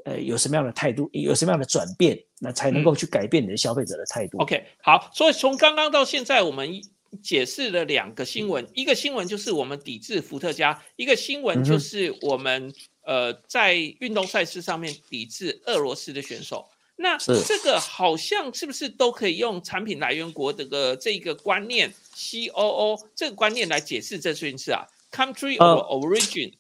[0.05, 6.81] 呃，有什么样的态度，有什么样的转变，那才能够去改变你的消费者的态度？OK，好，所以从刚刚到现在，我们
[7.23, 12.73] 解释了两个新闻，一个新闻就是我们抵制伏特加，一个新闻就是我们。
[13.05, 26.59] 呃，在运动赛事上面抵制俄罗斯的选手，那这个好像是不是都可以用产品来源国这个这个观念 C O O 这个观念来解释这件事啊？Country of origin，呃，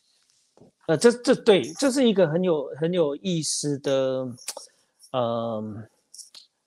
[0.88, 4.26] 呃这这对，这是一个很有很有意思的，
[5.12, 5.88] 嗯。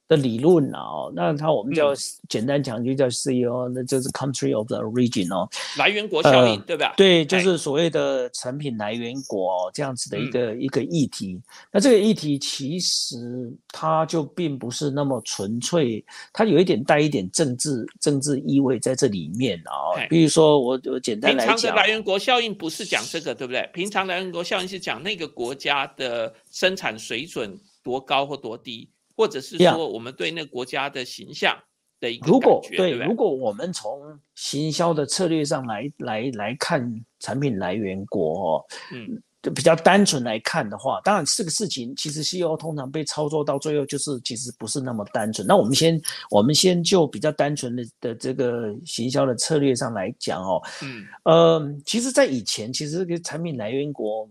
[0.07, 1.93] 的理论啊，哦，那它我们叫
[2.29, 6.93] 简单讲就叫 CEO，那就是 country of the origin 哦，来源国效应，对吧？
[6.95, 11.41] 对，就是所谓的产品来源国这样子的一个一个议题。
[11.71, 20.05] 那这个议题其实它就并不是那么纯粹，它有一点带一点政治政治意味在这里面啊。
[20.07, 23.67] 比如说我我简单来讲，平常的来源国效应不是讲这个，对不对？
[23.73, 28.87] 平常来源国效应是讲那个国家的生产水准多高或多低。
[29.15, 31.57] 或者是说，我们对那个国家的形象
[31.99, 45.47] 的一个如果对，如果我们从行销的策略上来来来看产品来源国哦，嗯，就比较单纯来看的话，当然这个事情其实 CEO 通常被操作到最后就是其实不是那么单纯。
[45.47, 54.29] 那我们先我们先就比较单纯的的这个行销的策略上来讲哦，嗯，呃，其实，在以前其实这个产品来源国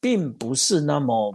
[0.00, 1.32] 并不是那么。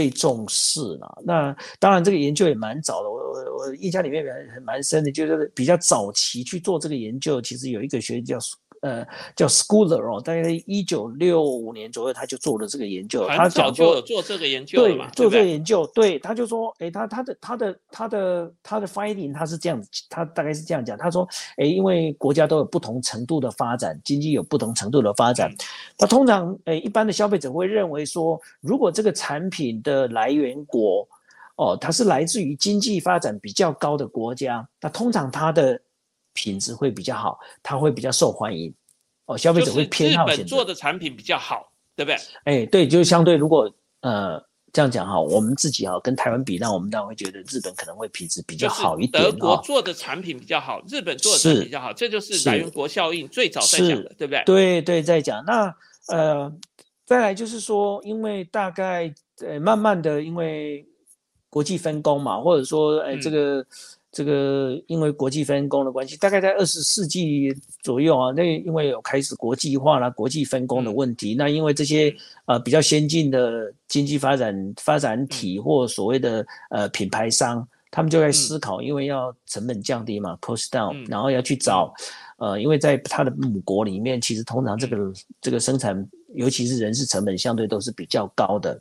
[0.00, 8.38] 被重视了，那当然这个研究也蛮早的，我我我印象里面蛮蛮深的，就是比较早期去做这个研究，其实有一个学叫。
[8.80, 13.28] 呃，叫 Schooler 哦，大概一九六五年左右，他就做了这个研究。
[13.28, 25.52] 他早就有做这个研究对，做这个研究，对，他就说，哎，他他的他的他的他的 finding，他是这样子，他大概是这样讲，他说，哎，因为国家都有不同程度的发展，经济有不同程度的发展，
[25.98, 31.06] 他通常，哎，一般的消费者会认为说，如果这个产品的来源国，
[31.56, 35.78] 哦，它是来自于经济发展比较高的国家，那通常它的。
[36.32, 38.72] 品质会比较好，它会比较受欢迎，
[39.26, 40.26] 哦，消费者会偏好。
[40.26, 42.18] 日本做的产品比较好，对不对？
[42.44, 49.22] 哎，对，就是相对如果呃这样讲哈，我们自己哈跟台湾比，那我们当然会觉得日本可能会品质比较好一点。
[49.22, 54.42] 德国做的产品比较好，日本做的产品比较好，这就是来源国效应最早在讲的，对不对？
[54.44, 55.74] 对对，在讲那
[56.08, 56.52] 呃，
[57.04, 59.12] 再来就是说，因为大概
[59.44, 60.86] 呃慢慢的，因为
[61.48, 63.66] 国际分工嘛，或者说哎这个。
[64.12, 72.12] 这个因为国际分工的关系，大概在二十世纪左右啊，那因为有开始国际化啦，国际分工的问题，那因为这些
[72.46, 81.94] 呃比较先进的经济发展发展体或所谓的呃品牌商，他们就在思考，因为要成本降低嘛，cost down，然后要去找
[82.38, 88.72] 呃，因为在他的母国里面，其实通常这个这个生产，尤其是人事成本相对都是比较高的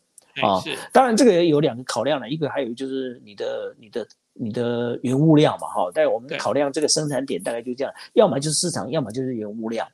[0.42, 0.60] 啊。
[0.92, 4.08] 当然这个也有两个考量了，一个还有就是你的你的。
[4.42, 9.86] 你的原物料嘛，哈，但我们考量这个生产点大概就这样，要么就是市场，要么就是原物料，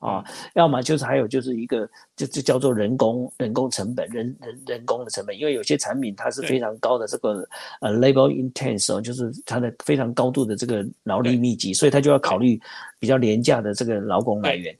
[0.00, 7.46] 啊，要么就是还有就是一个，就就叫做人工人工成本，人人人工的成本，因为有些产品它是非常高的这个
[7.80, 12.60] 呃 labor intense 哦，就是它的非常高度的这个劳力密集，所以它就要考虑
[12.98, 14.76] 比较廉价的这个劳工来源，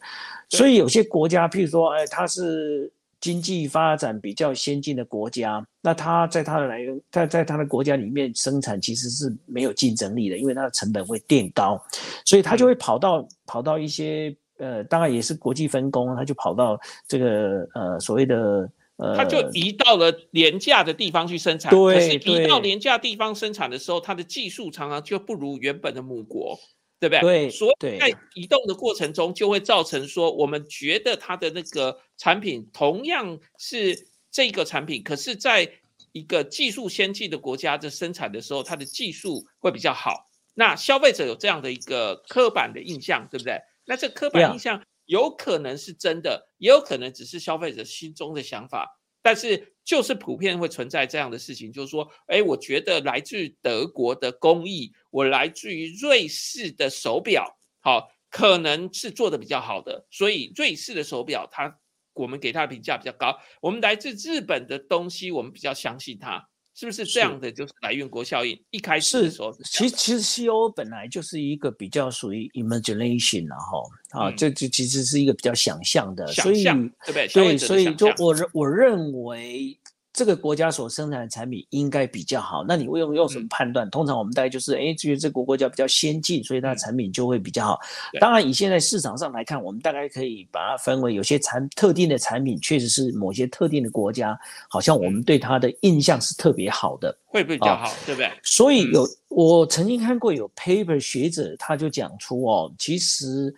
[0.49, 2.93] 所以有些国家，譬如说，哎，它是。
[3.23, 11.81] 经济发展比较先进的国家，那它在它的来源，在在它的国家里面生产其实是没有竞争力的，因为它的成本会垫高，
[12.27, 21.71] 所以它就会跑到跑到一些呃，当然也是国际分工，它就跑到这个呃所谓的呃，它就移到了廉价的地方去生产。
[21.71, 26.59] 对，移到廉价地方生产的时候，它的技术常常就不如原本的母国。
[27.03, 27.21] 对不对？
[27.21, 35.81] 对，所以在移动的过程中，就会造成说，我们觉得它的那个产品同样是这个产品，可是在
[36.13, 40.31] 一个技术先进的国家的生产的时候，它的技术会比较好。
[40.55, 43.61] 那消费者有这样的一个刻板的印象，对不对？
[43.85, 49.02] 那这刻板印象有可能是真的，也有可能只是消费者心中的想法。
[49.23, 61.79] 但是就是普遍会存在这样的事情，就是说，哎，我觉得来自德国的工艺，我来自于瑞士的手表，好，可能是做的比较好的，所以瑞士的手表它
[62.15, 63.39] 我们给它的评价比较高。
[63.61, 66.49] 我们来自日本的东西，我们比较相信它。
[66.75, 67.53] 是不是这样的？
[67.53, 76.73] 就是来源国效应一开始的时候，其实其实 C O 本来就是一个比较属于 imagination 然后啊，这这其实是一个比较想象的，所以对
[77.07, 77.29] 不对？
[77.29, 79.79] 对，所以就我我认为。
[80.13, 83.89] 这个国家所生产的产品应该比较好，那你会用用什么判断？
[83.89, 87.81] 通常我们大概就是，哎，至于这个国家比较先进，所以它的产品就会比较好。
[88.21, 98.31] 当然，以现在市场上来看，我们大概可以把它分为有些产特定的产品，确实是某些特定的国家，好像我们对它的印象是特别好的，会比较好，对不对？
[98.43, 103.55] 所以有我曾经看过有 paper 学者他就讲出哦，其实，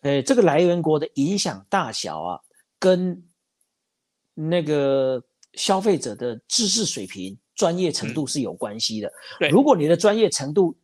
[0.00, 2.40] 呃，这个来源国的影响大小啊，
[2.78, 3.22] 跟
[4.32, 5.22] 那个。
[5.56, 9.12] 消费者的知识水平、专业程度是有关系的。
[9.38, 10.76] 对，如果你的专业程度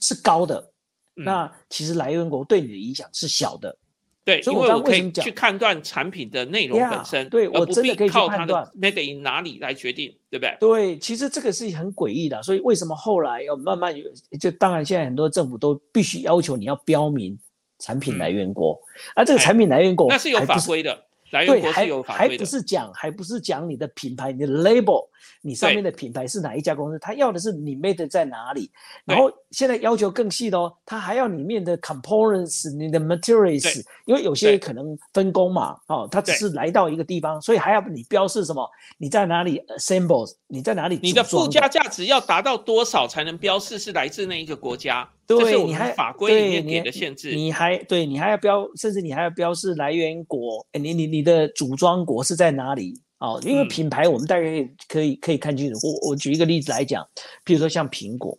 [0.00, 0.72] 是高的，
[1.14, 3.76] 那其实来源国对你的影响是小的。
[4.22, 10.56] 对，所以我可以去判断产品的内容本身，对我真的可以靠判断 made in 哪里来决定，对不对？
[10.60, 12.40] 对，其实这个是很诡异的。
[12.42, 14.04] 所以为什么后来要慢慢有？
[14.38, 17.36] 就当然现在很多政府都必须要求你要标明
[17.78, 18.78] 产品来源国，
[19.16, 21.06] 而这个产品来源国那是有法规的。
[21.30, 25.08] 对，还还不是讲，还不是讲你的品牌，你的 label，
[25.42, 26.98] 你上面的品牌是哪一家公司？
[26.98, 28.70] 他要的是你 made 在哪里。
[29.04, 38.68] 然后现在要求更细的哦，他还要里面的 components，你的 materials，因为有些可能分工嘛，哦，他只是来到一个地方，所以还要你标示什么？
[38.98, 40.30] 你在哪里 assemble？
[40.46, 40.98] 你在哪里？
[41.02, 45.08] 你的附加价值要达到多少才能标示是来自那一个国家？
[45.26, 53.00] 对，你还法规里面给的限制，你还对你还要标，甚至你还要标示来源国，哎，你你你的组装国是在哪里？
[53.20, 55.78] 哦，因为品牌我们大概可以可以看清楚。
[55.86, 57.06] 我我举一个例子来讲，
[57.44, 58.36] 比如说像苹果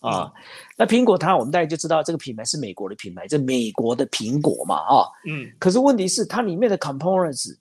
[0.00, 0.32] 啊，
[0.76, 7.56] 那苹果它我们大概就知道这个品牌是美国的品牌，这美国的苹果嘛，啊，嗯，可是问题是它里面的 components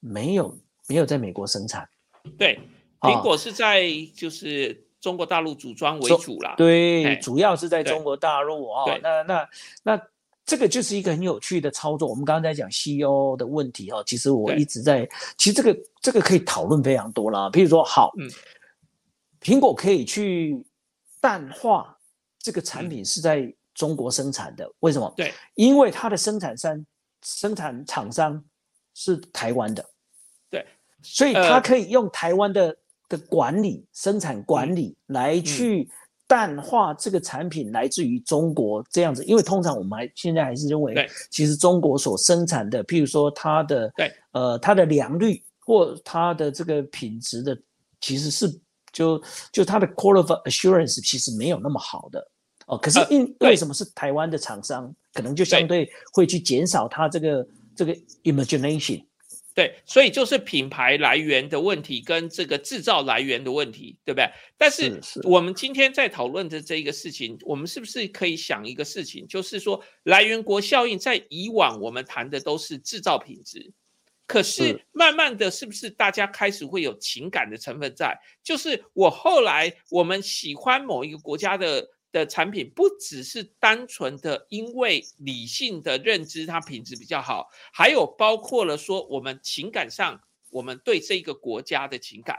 [0.00, 1.88] 没有没有在美国生产，
[2.36, 2.58] 对，
[3.00, 4.84] 苹果是在就是。
[5.00, 8.98] 中国大陆组装为主啦，对，主要是在中国大陆哦。
[9.00, 9.48] 那那
[9.84, 10.02] 那
[10.48, 12.08] 这个就是一个很有趣的操作。
[12.08, 15.06] 我们刚刚在讲 CEO 的问题哦，其实我一直在，
[15.36, 17.50] 其实这个这个可以讨论非常多啦。
[17.50, 18.10] 譬如说，好，
[19.42, 20.64] 苹果可以去
[21.20, 21.94] 淡化
[22.38, 25.12] 这个产品是在中国生产的，为什么？
[25.16, 26.86] 对，因为它的生产商
[27.22, 28.42] 生产厂商
[28.94, 29.84] 是台湾的，
[30.50, 30.66] 对，
[31.02, 32.74] 所以它可以用台湾的。
[33.10, 35.88] 的管理、生产管理来去
[36.28, 40.94] 淡化这个产品来自于中国这样子，因为通常我们还现在还是认为，
[41.30, 47.58] 其实中国所生产的，譬如说它的，对，呃，它的良率或它的这个品质的，
[48.00, 48.60] 其实是
[48.92, 52.24] 就就它的 quality assurance 其实没有那么好的
[52.66, 52.76] 哦。
[52.76, 59.02] 可是因为什么是台湾的厂商，可能就相对会去减少它这个这个 imagination。
[59.58, 64.30] 对，所以就是品牌来源的问题跟这个制造来源的问题，对不对？
[64.56, 73.72] 但是我们今天在讨论的这一个事情，我们是不是可以想一个事情，就是说来源国效应，在以往我们谈的都是制造品质，
[74.28, 78.16] 可是慢慢的是不是大家开始会有情感的成分在？
[78.44, 81.84] 就是我后来我们喜欢某一个国家的。
[82.18, 92.38] 的产品不只是单纯的因为理性的认知它品质比较好，还有包括了说我们情感上我们对这个国家的情感，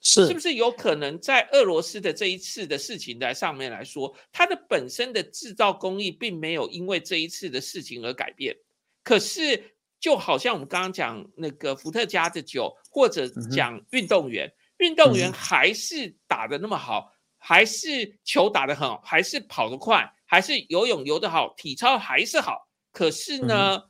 [0.00, 0.26] 是。
[0.26, 8.56] 是不是有可能在俄罗斯的这一次的事情在上面来说，它的本身的制造工艺并没有因为这一次的事情而改变，
[9.02, 17.12] 可是就好像我们刚刚讲那个伏特加的酒，或者讲运动员，运动员还是打的那么好。
[17.42, 22.68] 还是球打得很好，还是跑得快，还是游泳游得好，体操还是好。
[22.92, 23.82] 可是呢，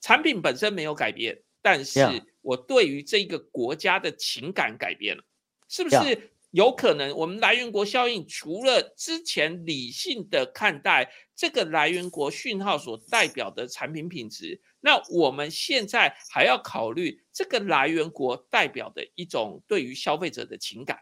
[0.00, 2.00] 产品本身没有改变，但是
[2.42, 5.24] 我对于这个国家的情感改变了，
[5.68, 7.16] 是不是有可能？
[7.16, 20.98] 我们来源国效应除了之前理性的看待这个来源国讯号所代表的产品品质，那我们现在还要考虑这个来源国代表的一种对于消费者的情感。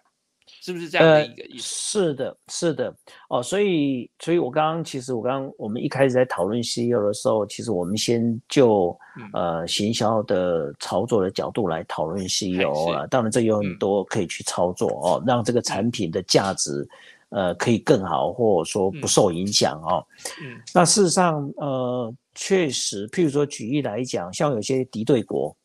[0.63, 1.65] 是不是这样的一个意思？
[1.65, 2.95] 是的，是的，
[3.29, 8.97] 哦，所以，所以我刚刚其实我刚刚我们一开始在讨论 CEO 的时候，其实我们先就
[9.33, 13.07] 呃行销的操作的角度来讨论 CEO 了。
[13.07, 16.87] 当然，这有很多可以去操作哦，让这个产品的价值
[17.31, 20.07] 呃可以更好，或者说不受影响哦。
[20.43, 25.57] 嗯，那事实上呃确实，譬如说举例来讲，像有些敌对国。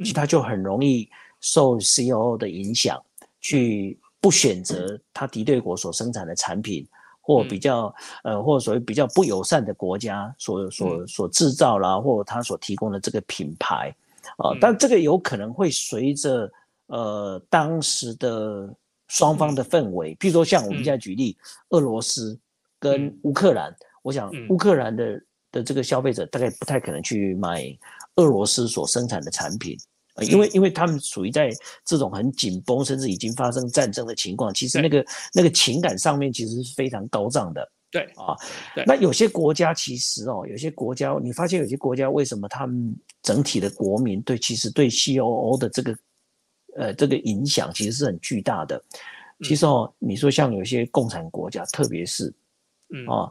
[0.00, 1.10] 其实他就很容易
[1.40, 3.02] 受 CEO 的影响，
[3.40, 6.86] 去不选择他敌对国所生产的产品，
[7.20, 7.94] 或比较
[8.24, 13.94] 呃，或者所谓比较不友善的国家所所所制造啦，或他所提供的这个品牌
[14.38, 16.50] 啊，但这个有可能会随着
[16.86, 18.68] 呃当时的
[19.06, 21.36] 双方的氛围，譬如说像我们现在举例，
[21.70, 22.38] 俄罗斯
[22.78, 27.64] 跟乌克兰，我想乌克兰的的这个消费者大概不太可能去买
[28.16, 29.78] 俄罗斯所生产的产品，
[30.18, 31.50] 呃，因为因为他们属于在
[31.84, 37.66] 这种很紧绷，甚至已经发生战争的情况，其实那个那个情感上面其实是非常高涨的。
[37.90, 38.36] 对啊，
[38.86, 45.96] 那有些国家其实哦，有些国家你发现有些国家为什么他们整体的国民对其实对 C O O 的这个
[46.76, 48.82] 呃这个影响其实是很巨大的。
[49.42, 52.30] 其实哦，你说像有些共产国家，特别是
[52.92, 53.30] 嗯啊。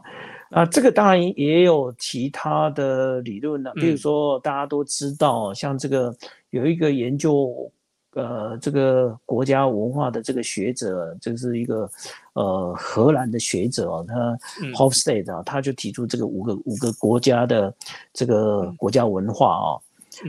[0.50, 6.10] 啊，这个当然也有其他的理论呢，比如说大家都知道，像这个
[6.50, 7.70] 有一个研究，
[8.14, 11.90] 呃，这个国家文化的这个学者，这是一个
[12.34, 14.38] 呃荷兰的学者，他
[14.74, 17.74] Hofstede 啊，他就提出这个五个五个国家的
[18.12, 19.78] 这个国家文化啊。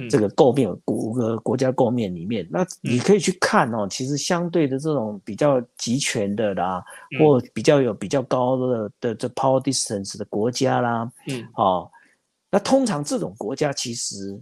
[0.07, 3.87] 这个构面五个国家构面里面，那你可以去看哦。
[3.89, 6.83] 其实相对的这种比较集权的啦，
[7.17, 11.91] 或比较有比较高的的这 power distance 的国家啦，嗯，好，
[12.51, 14.39] 那通常这种国家其实，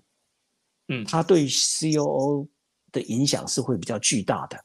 [0.88, 2.48] 嗯，它对 C O O
[2.92, 4.58] 的影响是会比较巨大的，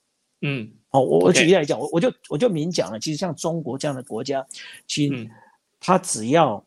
[0.43, 4.47] 嗯，哦，我我举例来讲，我我就我就明讲了，其实像中国这样的国家，
[4.87, 5.31] 其实
[5.81, 6.65] 它只要。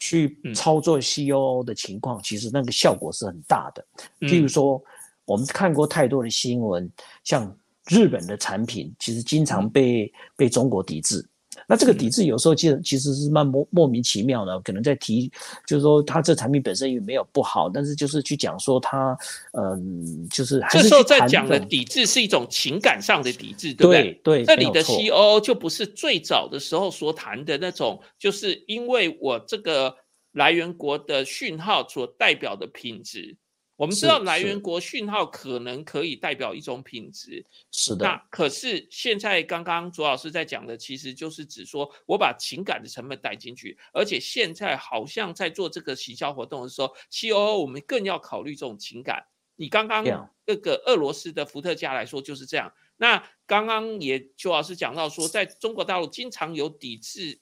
[0.00, 3.84] 去操作 C O O 的情况，其实那个效果是很大的。
[4.20, 4.80] 譬如说，
[5.24, 6.88] 我们看过太多的新闻，
[7.24, 7.52] 像
[7.88, 11.28] 日本的产品，其实经常被被中国抵制。
[11.70, 15.30] 那这个抵制有时候其实其实是蛮莫莫名其妙的，可能在提，
[15.66, 19.14] 就是说它这产品本身也没有不好，但是就是去讲说它，
[19.52, 24.20] 嗯，就是这时候在讲的抵制是一种情感上的抵制，对不对？
[24.24, 29.94] 对，这里的 C O O 就不是最早的时候所谈的那种，就是因为我这个
[30.32, 33.36] 来源国的讯号所代表的品质。
[33.78, 38.04] 我们知道来源国讯号可能可以代表一种品质，是的。
[38.04, 49.24] 那可是现在刚刚卓老师在讲的，其实就是指说我把情感的成本带进去，而且现在好像在做这个行销活动的时候，C O O 我们更要考虑这种情感。
[49.54, 50.04] 你刚刚
[50.44, 52.72] 那个俄罗斯的伏特加来说就是这样。
[52.96, 57.38] 那刚刚也邱老师讲到说，在中国大陆经常有抵制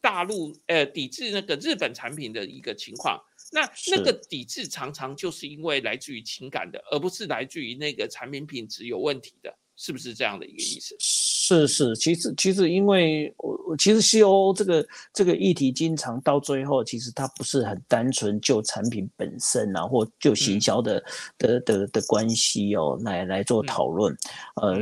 [0.00, 3.22] 大陆呃抵制那个日本产品的一个情况。
[3.52, 10.96] 那那个抵制常常就是因为来自于情感的，而不是来自于那个产品品质有问题的，是不是这样的一个意思？
[10.98, 21.04] 是是，其实其实因为我其实 C O O 这个这个议题，经常到最后，其实它不是很单纯就产品本身啊，或就行销的
[21.38, 24.16] 的的的关系哦，来来做讨论。
[24.56, 24.78] 呃，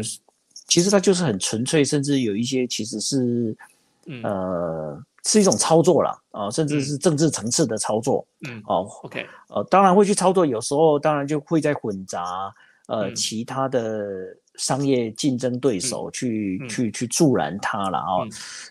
[0.69, 3.55] 其实它就是很纯粹，甚至有一些其实是
[4.23, 5.05] 呃。
[5.27, 8.27] 是一种操作了啊，甚至是政治层次的操作。
[8.49, 12.53] 嗯，哦，OK，呃，当然会去操作，有时候当然就会在混杂
[12.89, 14.07] 呃其他的
[14.57, 18.23] 商业竞争对手去去去助燃它了啊。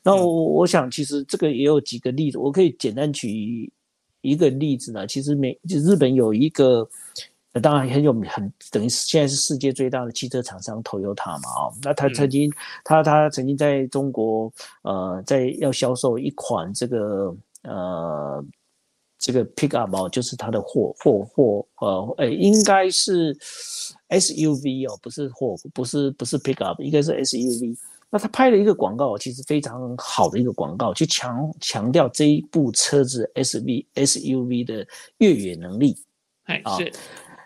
[0.04, 3.72] 那我我想其实这个也有几个例子，我可以简单举
[4.22, 5.08] 一个例子呢。
[5.08, 6.88] 其实美就日本有一个。
[7.56, 12.52] 那当然很有很等于现在是世界最大的汽车厂商 Toyota 嘛啊，那他曾经
[12.84, 14.52] 他他曾经在中国
[14.82, 18.44] 呃在要销售一款这个呃
[19.20, 23.38] 这个 pickup 哦，就是他的货货货呃诶应该是
[24.10, 27.78] SUV 哦，不是货不是不是 pickup，应该是 SUV。
[28.10, 34.88] 那他拍了一个广告，其实非常好的一个广告，去强强调这一部车子 SV SUV 的
[35.20, 35.96] 越野能力，
[36.46, 36.92] 哎是。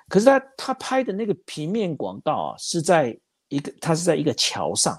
[0.10, 3.18] 可是他他拍的那个平面广告啊，是在
[3.50, 4.94] 一个他是在一个桥上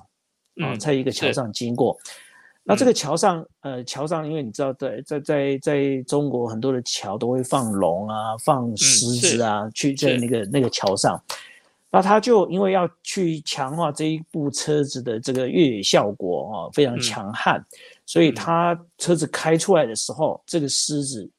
[0.63, 1.99] 啊，在一个桥上经过。
[2.63, 11.19] 那这个桥上，呃，桥上，因为你知道，在在在在中国很多的桥都会放龙啊，放狮子啊，去在那个那个桥上。
[11.91, 17.65] 那他就因为要去强化这一部车子的这个越野效果啊，非常强悍，
[18.05, 21.31] 所以他车子开出来的时候，这个狮子，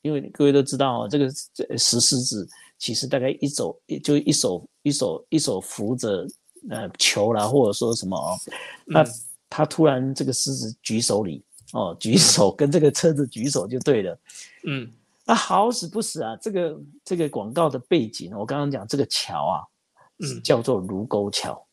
[0.00, 1.28] 因为各位都知道，这个
[1.76, 2.48] 石狮子。
[2.78, 6.26] 其实大概一手就一手一手一手扶着
[6.70, 8.38] 呃球啦，或者说什么哦，
[8.86, 9.04] 那
[9.50, 14.18] 他突然这个狮子举手礼哦，举手跟这个车子举手就对了，
[14.64, 14.88] 嗯，
[15.24, 19.66] 那好死不死啊，这个这个广告的背景，我刚刚讲这个桥啊，
[20.18, 21.66] 嗯，叫做卢沟桥，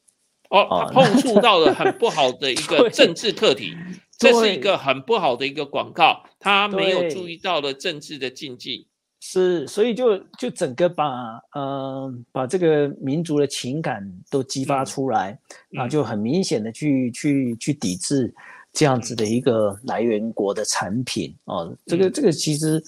[0.49, 3.76] 哦，碰触到了很不好的一个 政治课题，
[4.18, 8.88] 这是一个很不好的一个广告，他没有注意到了政治的禁忌。
[9.20, 15.38] 是，所以就就整个把呃把这个民族的情感都激发出来，
[15.78, 18.34] 啊就很明显的去去去抵制
[18.72, 22.84] 这样子的一个来源国的产品哦，这个这个其实。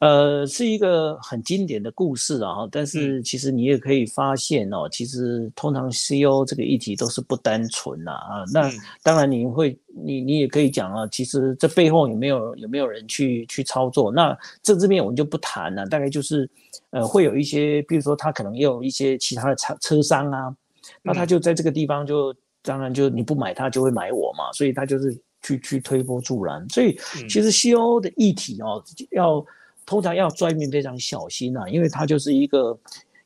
[0.00, 8.44] 呃，是一个很经典的故事啊，但是其实你也可以发现哦，其实通常 CEO 这个议题都是不单纯呐啊。
[8.50, 8.70] 那
[9.02, 14.10] 当然你会，你你也可以讲啊，其实这背后有没有有没有人去去操作？
[14.10, 16.48] 那政治面我们就不谈了，大概就是
[16.88, 20.56] 呃会有一些，比如说他可能也有一些其他的车车商啊，
[21.02, 26.66] 那他就在这个地方就当然就你不买他就会买我嘛，所以他就是去去推波助澜。
[26.70, 26.98] 所以
[27.28, 29.44] 其实 CEO 的议题哦要。
[29.90, 32.78] 通常要专门非常小心啊，因为它就是一个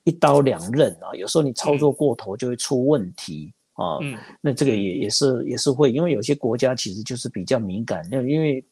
[0.04, 3.98] 一刀两刃啊，有时候你操作过头就会出问题啊。
[4.00, 8.64] 嗯，那这个也也是也是会，因为有些国家其实就是比较敏感，那因为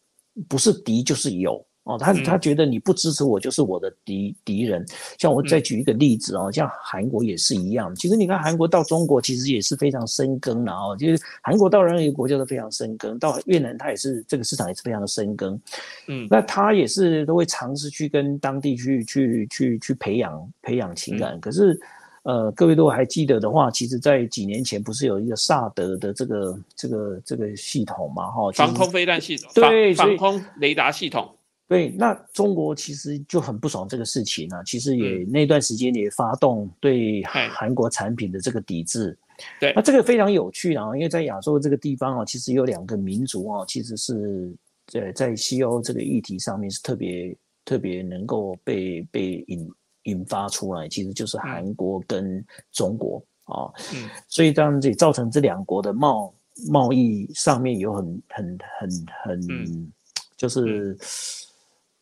[0.49, 1.63] 不是敌就是友。
[1.85, 4.87] 哦，他他觉得你不支持我就是我的敌敌人。
[5.19, 7.93] 像我再举一个例子哦，像韩国也是一样。
[7.97, 15.61] 其实你看韩国到中国其实也是非常深耕的哦，就是韩国到任何一个国家都非常深耕，到越南它也是这个市场也是非常的深耕。
[16.07, 21.41] 嗯，那他也是都会尝试去跟当地去去去去培养培养情感。
[21.41, 21.77] 可是，
[22.23, 28.31] 呃，各位如果还记得的话，其实在几年前不是有一个萨德的这个这个这个系统嘛？
[28.31, 31.29] 哈，防空飞弹系统，对，防空雷达系统。
[31.69, 39.19] 对，那中国其实就很不爽这个事情啊，其实也那段时间也发动对韩国产品的这个抵制。
[39.59, 44.55] 对，那这个非常有趣啊，因为在亚洲这个地方啊，其实有两个民族啊，其实是
[44.87, 47.35] 在在西欧这个议题上面是特别
[47.65, 49.71] 特别能够被被引
[50.03, 53.73] 引发出来，其实就是韩国跟中国啊。
[53.95, 56.35] 嗯，所以当然这造成这两国的贸
[56.71, 58.91] 贸易上面有很很很
[59.25, 59.93] 很
[60.37, 60.95] 就是。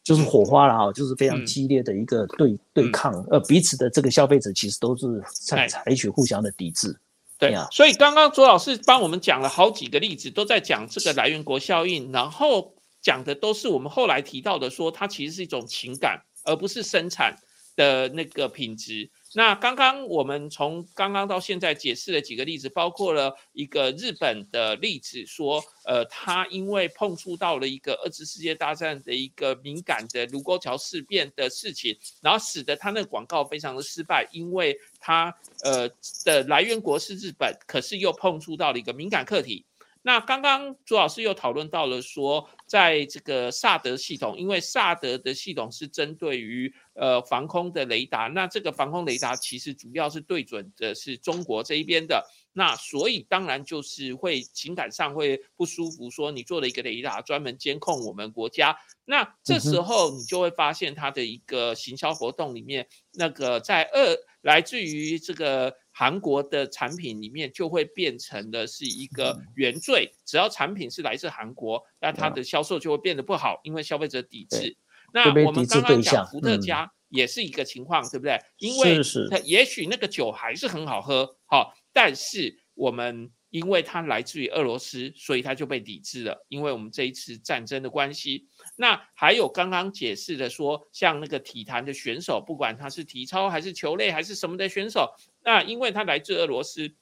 [0.02, 6.98] 就是火花了哈，就是非常激烈的一个对对抗，呃，彼此的这个消费者其实都是在采取互相的抵制。
[7.38, 17.36] 对啊，所以刚刚卓老师帮我们讲了好几个例子，都在讲这个来源国效应，然后讲的都是我们后来提到的，说它其实是一种情感，而不是生产
[17.76, 19.10] 的那个品质。
[19.32, 35.88] 那刚刚我们从刚刚到现在解释了几个例子，包括了一个日本的例子，说，呃，他因为碰触到了一个二次世界大战的一个敏感的卢沟桥事变的事情，然后使得他那个广告非常的失败，因为他呃
[36.24, 39.64] 的来源国是日本，可是又碰触到了一个敏感课题。
[40.02, 52.22] 那刚刚朱老师又讨论到了说，在这个萨德系统，因为萨德的系统是针对于呃防空的雷达，那这个防空雷达其实主要是对准的是中国这一边的，
[52.52, 58.76] 那所以当然就是会情感上会不舒服，说你做了一个雷达专门监控我们国家，
[59.06, 65.74] 那这时候你就会发现它的一个行销活动里面，那个在二来自于这个。
[65.92, 74.74] 韩国的产品里面就会变成的是一个原罪，只要产品是来自韩国，那它的销售就会变得不好，因为消费者抵制。
[75.12, 78.38] 那我们刚刚讲伏特加也是一个情况，对不对？
[78.58, 79.00] 因为
[79.30, 83.30] 它也许那个酒还是很好喝，好，但是我们。
[83.50, 86.46] 因为它来自于俄罗斯，所以它就被抵制了。
[86.46, 88.46] 因为我们这一次战争的关系，
[88.76, 96.94] 那还有刚刚解释的说，像那个体坛的选手，不管他是体操还是球类还是什么的选手，那因为他来自俄罗斯，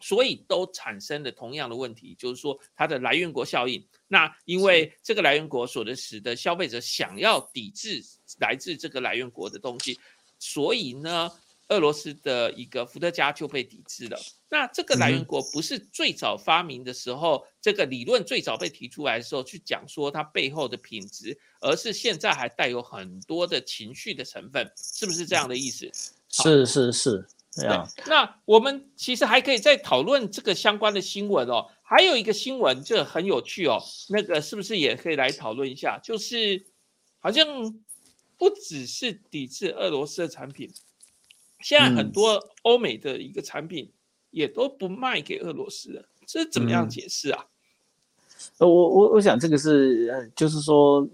[0.00, 3.84] 所以都产生了同样的问题，就是说它的来源国效应。
[4.06, 8.02] 那因为这个来源国所的使得消费者想要抵制
[8.38, 9.98] 来自这个来源国的东西，
[10.38, 11.30] 所以呢。
[11.70, 14.18] 俄罗斯的一个伏特加就被抵制了。
[14.48, 25.92] 那这个来源国不是最早发明的时候，这个理论最早被提出来的时候去讲说它背后的品质，而是现在还带有很多的情绪的成分，是不是这样的意思？
[26.30, 27.28] 是是是，
[28.06, 31.66] 那我们其实还可以再讨论这个相关的新闻哦。
[31.82, 35.98] 还有一个新闻这很有趣哦，那个是不是也可以来讨论一下？
[36.02, 36.66] 就是
[37.18, 37.46] 好像
[38.36, 40.70] 不只是抵制俄罗斯的产品。
[41.60, 43.92] 现在很多欧美的一个产品
[44.30, 47.46] 也都不卖给俄罗斯了，这怎么样解释啊？
[48.58, 51.06] 呃，我我我想这个是，呃，就是说，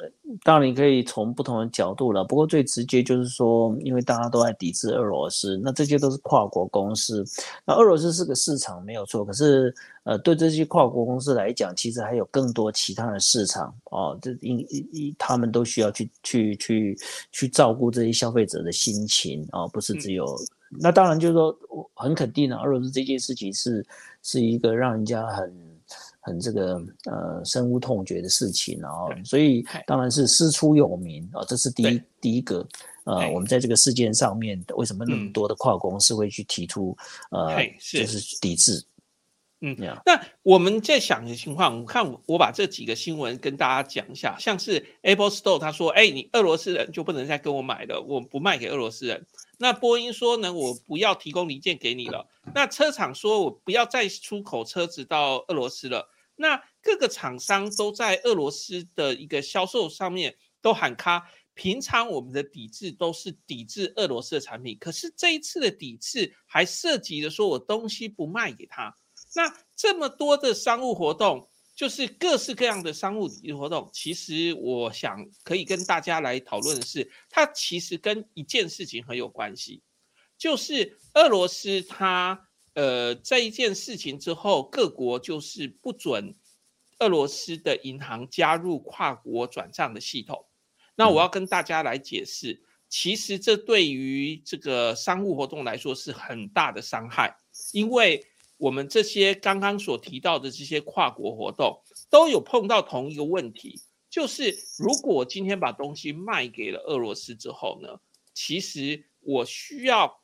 [0.43, 2.24] 当然你可以从不同的角度了。
[2.24, 7.22] 不过最直接就是说，因为大家都在抵制俄罗斯，那这些都是跨国公司。
[7.66, 9.74] 那俄罗斯是个市场没有错，可是，
[10.05, 14.18] 呃，对这些跨国公司来讲，其实还有更多其他的市场哦。
[14.22, 16.99] 这因因他们都需要去去去
[17.30, 20.26] 去照顾这些消费者的心情啊，不是只有。
[20.80, 23.85] 那当然就是说，我很肯定的，俄罗斯这件事情是
[24.22, 25.74] 是一个让人家很。
[26.25, 28.91] 很这个呃深恶痛绝的事情啊，
[29.25, 32.66] 所以当然是师出有名啊，这是第一第一个。
[33.05, 36.97] 呃，我们在这个事件上面，为什么那么多的跨国公司会去提出
[37.31, 38.83] 呃，就是抵制？
[39.61, 49.27] 嗯，那我们在想的情况，我看我把这几个新闻跟大家讲一下，像是 Apple Store 他说，哎，你俄罗斯人就不能再跟我买了，我不卖给俄罗斯人。
[49.59, 52.27] 那波音说呢，我不要提供零件给你了。
[52.55, 56.09] 那车厂说我不要再出口车子到俄罗斯了。
[56.37, 61.30] 那各个厂商都在俄罗斯的一个销售上面都喊卡。
[61.57, 68.93] 平常我们的抵制都是抵制俄罗斯的产品，可是这一次的抵制还涉及的说我东西不卖给他。
[69.37, 79.80] 那这么多的商务活动，就是各式各样的商务抵制活动，其实我想可以跟大家来讨论的是，它其实跟一件事情很有关系，
[80.37, 86.35] 就是俄罗斯它呃这一件事情之后，各国就是不准
[86.99, 90.47] 俄罗斯的银行加入跨国转账的系统。
[90.97, 97.37] 那我要跟大家来解释，其实这对于这个商务活动来说是很大的伤害，
[97.72, 98.25] 因为
[98.57, 107.89] 我们这些刚刚所提到的这些跨国活动都有碰到同一个问题，就是如果今天把东西卖给了俄罗斯之后呢，
[108.33, 110.20] 其实我需要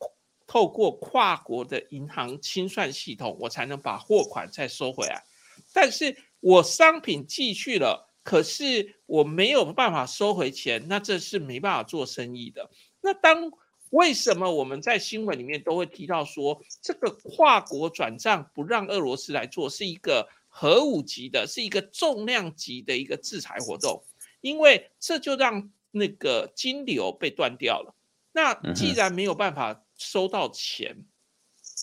[0.50, 5.22] 透过跨国的银行清算系统，我才能把货款再收回来，
[5.72, 8.08] 但是我商品寄去了。
[8.24, 12.68] 可是我没有办法收回钱，那这是没办法做生意的。
[13.00, 13.48] 那当
[13.90, 24.02] 为什么我们在新闻里面都会提到说，这个跨国转账不让俄罗斯来做，是一个核武级的，是一个重量级的一个制裁活动？
[24.40, 27.94] 因为这就让那个金流被断掉了。
[28.32, 31.04] 那既然没有办法收到钱，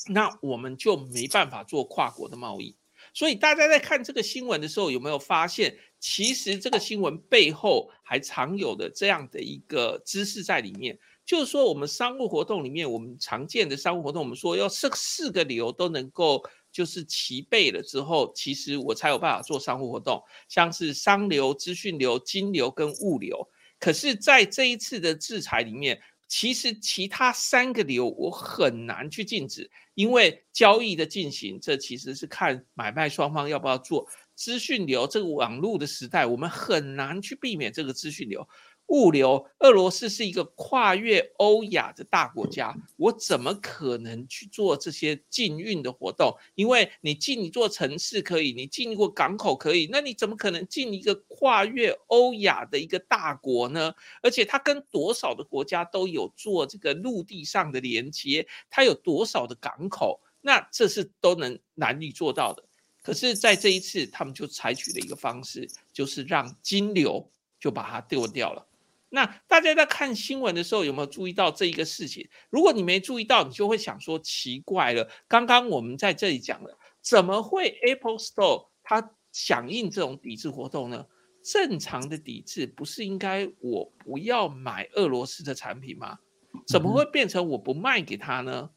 [0.09, 2.75] 那我们就没办法做跨国的贸易。
[3.13, 5.77] 所以大家在看这个新闻的时候，有没有发现？
[5.99, 23.47] 其实这个新闻背后还藏有的这样的一个知识在里面，就是说我们商务活动里面，我们常见的商务活动，我们说要这四个流都能够就是齐备了之后，其实我才有办法做商务活动，像是商流、资讯流、金流跟物流。
[23.79, 34.07] 可是，在这一次的制裁里面，其实其他三个流我很难去禁止，因为交易的进行，这其实是看买卖双方要不要做。
[34.35, 38.47] 资讯流这个网络的时代，我们很难去避免这个资讯流、
[38.87, 39.47] 物流。
[39.59, 46.35] 俄罗斯是一个跨越欧亚的大国家，我怎么可能去做这些禁运的活动？
[46.55, 53.93] 因为你进一座城市可以，你进一个港口可以，那你怎么可能进一个跨越欧亚的一个大国呢？
[54.21, 60.21] 而且它跟多少的国家都有做这个陆地上的连接，它有多少的港口？
[60.41, 62.63] 那这是都能难以做到的。
[63.01, 67.29] 可是，在这一次，他们就采取了一个方式，就是让金流
[67.59, 68.65] 就把它丢掉了。
[69.09, 72.27] 那大家在看新闻的时候，有没有注意到这一个事情？
[72.49, 75.09] 如果你没注意到，你就会想说奇怪了。
[75.27, 81.05] 刚刚我们在这里讲了，怎么会 Apple Store 它响应这种抵制活动呢？
[81.43, 86.19] 正常的抵制不是应该我不要买俄罗斯的产品吗？
[86.67, 88.69] 怎么会变成我不卖给他呢？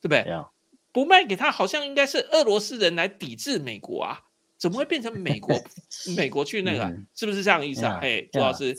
[0.00, 0.24] 对不对？
[0.90, 4.23] 不卖给他，好像应该是俄罗斯人来抵制美国啊？
[4.64, 5.54] 怎么会变成 美国
[6.16, 6.96] 美国去那个？
[7.14, 7.98] 是不是这样意思啊？
[8.00, 8.74] 哎，朱老师，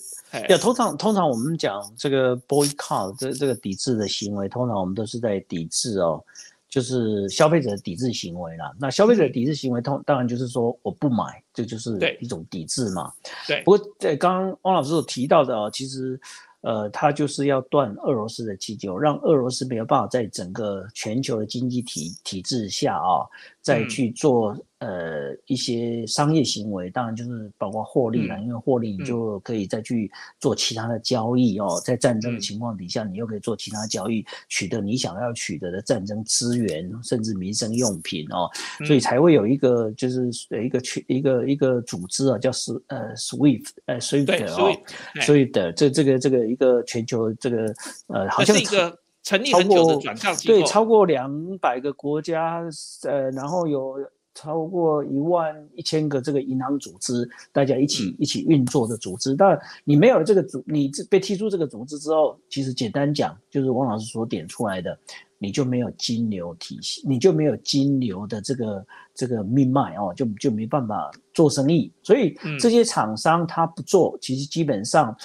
[0.47, 6.19] 对，通常通常我们讲这个 boycott 这这个抵制的行为，通常我们都是在抵制哦，
[6.67, 8.73] 就是消费者的抵制行为啦。
[8.79, 13.13] 那消费者的抵制行为，通当然就是说我不买，这就是一种抵制嘛。
[13.47, 13.61] 对。
[13.61, 16.19] 不过在刚刚汪老师所提到的哦，其实。
[16.61, 23.21] 呃，他就是要断俄罗斯的气球，让俄罗斯没有办法在整个全球的经济体体制下啊，
[23.61, 24.57] 再去做。
[24.85, 31.81] 呃，一些商业行为，当然就是包括获利了，因为获利你就可以再去做其他的交易哦。
[31.83, 38.47] 在战争的情况底下，你又可以做其他交易，取得你想要取得的战争资源，甚至民生用品哦。
[38.85, 40.29] 所以才会有一个就是
[40.63, 44.71] 一个群一个一个组织啊，叫 S 呃 SWIFT 呃 SWIFT 哦
[45.15, 47.73] ，SWIFT 这这个这个一个全球这个
[48.07, 52.61] 呃，好像是一个成立很久的转账机构，对，超过两百个国家，
[53.03, 53.97] 呃，然后有。
[54.35, 59.33] 超过一万一千个这个银行组织，大家一起一起运作的组织。
[59.35, 64.95] 但你没有了这个组，你被踢出这个组织之后，其实简单讲，就是王老师所点出来的，
[65.37, 71.91] 你就没有金流体系，你就没有金流的这个这个命脉哦，就就没办法做生意。
[72.03, 75.15] 所以这些厂商他不做，其实基本上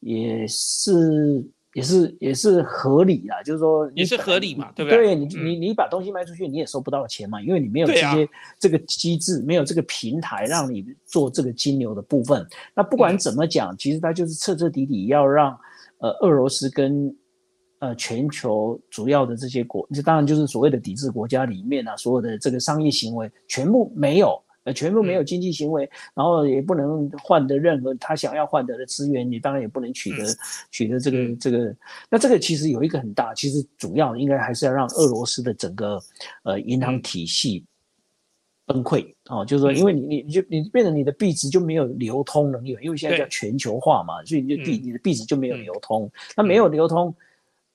[0.00, 1.44] 也是
[1.74, 4.98] 也是也是合理啦，就是说也是合理嘛，对不对？
[4.98, 12.46] 对你你你把东西卖出去，你也收不到钱嘛，因为你没有这些这个机制，没有这个平台让你做这个金牛的部分。
[12.74, 15.58] 那不管怎么讲，其实它就是彻彻底底要让
[15.98, 17.14] 呃俄罗斯跟
[17.80, 24.40] 呃全球主要的这些国，这当然就是所谓的抵制国家里面啊，所有的这个商业行为全部没有。
[24.64, 30.24] 呃，全部没有经济行为，然后也不能换得任何他想要换得的资源，你当然也不能取得
[30.70, 31.76] 取得这个这个。
[32.10, 36.00] 那这个其实有一个很大，其实主要应该还是要让俄罗斯的整个
[36.44, 37.62] 呃银行体系
[38.64, 39.14] 崩溃。
[39.26, 47.14] 哦，就是说，因为你你你就你变成你的币值就没有流通能力，因为现在叫全球化嘛，所以你就币你的币值就没有流通，那没有流通，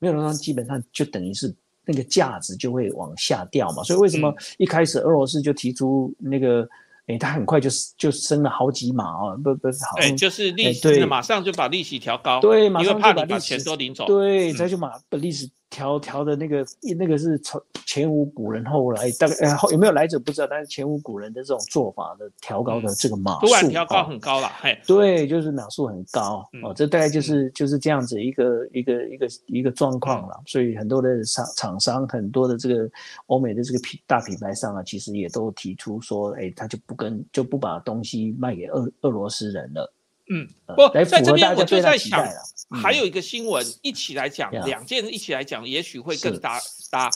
[0.00, 1.54] 没有流通，基本上就等于是。
[1.84, 6.68] 那个价值就会往下掉嘛，所以为什么一开始俄罗斯就提出那个？
[7.06, 15.50] 哎，他很快就就升了好几码哦，不不是好，哎，就是利息，马上就把利息调高，对，马上怕你把钱都领走，对，他就把利息。
[15.70, 16.66] 调调的那个
[16.98, 30.42] 那个是从前无古人后来大概呃有没有来者不知道，但是前无古人的这种做法的调高的这个码数，调高很高了，嘿，对，就是码数很高哦，这大概就是就是这样子一个一个一个一个状况了。
[30.46, 32.90] 所以很多的厂厂商，很多的这个
[33.26, 39.92] 欧美的这个品大品牌商啊，其实也都提出说，哎，他就不跟就不把东西卖给俄俄罗斯人了。
[40.32, 42.24] 嗯，不在这边我就在想，
[42.70, 46.60] 还有一个新闻一起来讲，两件一起来讲，也许会更搭
[46.90, 47.10] 搭。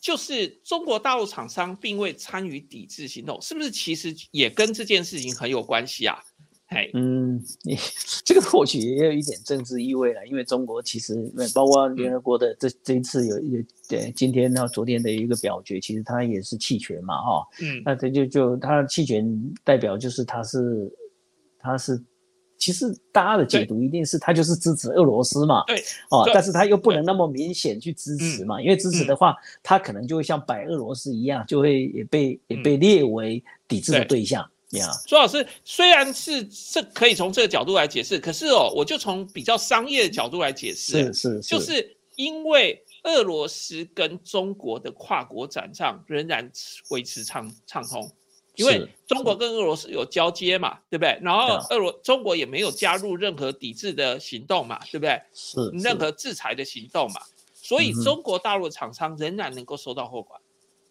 [0.00, 6.18] 就是中国大陆厂商并未参与抵制行动，是不是其实也跟这件事情很有关系啊？
[6.68, 7.76] 嘿，嗯，你
[8.24, 11.14] 这个或许也有一点政治意味了，因为中国其实
[11.54, 19.30] 包括联合国的这这一次有一对今天然后昨天的一个表决，其实它也是弃权嘛，哈，嗯，那这就就它弃权
[19.62, 20.90] 代表就是它是
[21.58, 22.02] 它是。
[22.60, 34.48] 其实大家的解读一定是他就是支持俄罗斯嘛，对，哦，但是他又不能那么明显去支持嘛，因为支持的话，他可能就会像白俄罗斯一样，就会也被也被列为抵制的对象。
[34.72, 46.52] 呀，朱老师虽然是这可以从这个角度来解释，可是哦，我就从比较商业的角度来解释，是是，就是因为俄罗斯跟中国的跨国展账仍然
[46.90, 48.12] 维持畅畅通。
[48.60, 51.18] 因为中国跟俄罗斯有交接嘛，对不对？
[51.22, 55.20] 然后俄罗中国也没有加入任何抵制的行动嘛，对不对？
[55.32, 57.20] 是任何制裁的行动嘛，
[57.54, 60.40] 所以中国大陆的厂商仍然能够收到货款。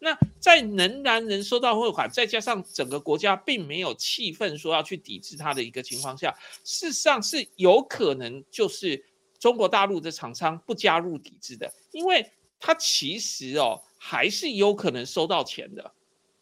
[0.02, 9.04] 那在仍然能收到货款，再加上整个国家并没有气愤说要去抵制它的一个情况下，事实上是有可能就是
[9.38, 12.26] 中国大陆的厂商不加入抵制的，因为
[12.58, 15.92] 它其实哦还是有可能收到钱的。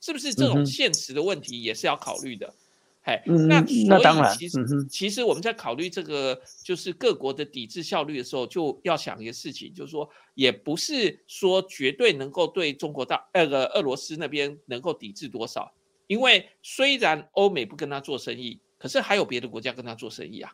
[0.01, 2.55] 是不是这种现实的问题也是要考虑的？
[3.03, 15.73] 哎，那所以其实其实我们在考虑这个就是各国的抵制效率的时候，就要想一个事情，就是说也不是说绝对能够对中国大那个俄罗斯那边能够抵制多少，
[16.07, 20.53] 因为虽然欧美不跟他做生意，可是还有别的国家跟他做生意啊，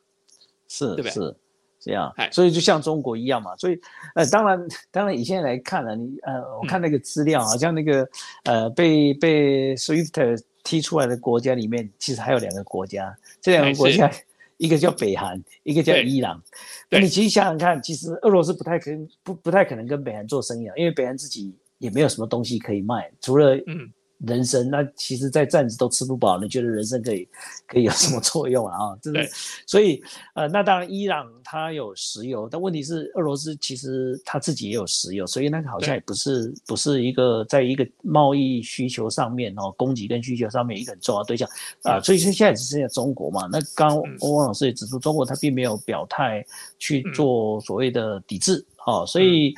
[0.68, 1.36] 是，对不对？
[1.84, 1.90] 是。
[1.90, 3.78] 这样，所以就像中国一样嘛，所以，
[4.14, 8.08] 呃，当然，当然以现在来看呢，你，呃，我看那个资料，好像那个，
[8.44, 14.10] 呃，被被 SWIFT 踢出来的国家里面，其实还有两个国家，这两个国家，
[14.56, 16.42] 一个叫北韩，一个叫伊朗。
[16.88, 23.92] 那你其实想想看，其实俄罗斯不太可能不不太可能跟北韩做生意啊，因为北韩自己也没有什么东西可以卖，除了，嗯。
[24.18, 27.28] 人参，那其实，在站子都吃不饱，你觉得人参可以
[27.66, 28.76] 可以有什么作用啊？
[28.76, 29.28] 啊，对。
[29.66, 30.02] 所以，
[30.34, 41.46] 呃，那当然，伊朗它有石油，但问题是，俄罗斯其实它自己也有石油，所以那个好像也不是不是一个在一个贸易需求上面哦，供给跟需求上面一个很重要对象
[41.82, 42.00] 啊。
[42.00, 43.48] 所以现在只剩下中国嘛。
[43.50, 46.44] 那刚汪老师也指出，中国它并没有表态
[46.78, 49.54] 去做所谓的抵制哦，所以。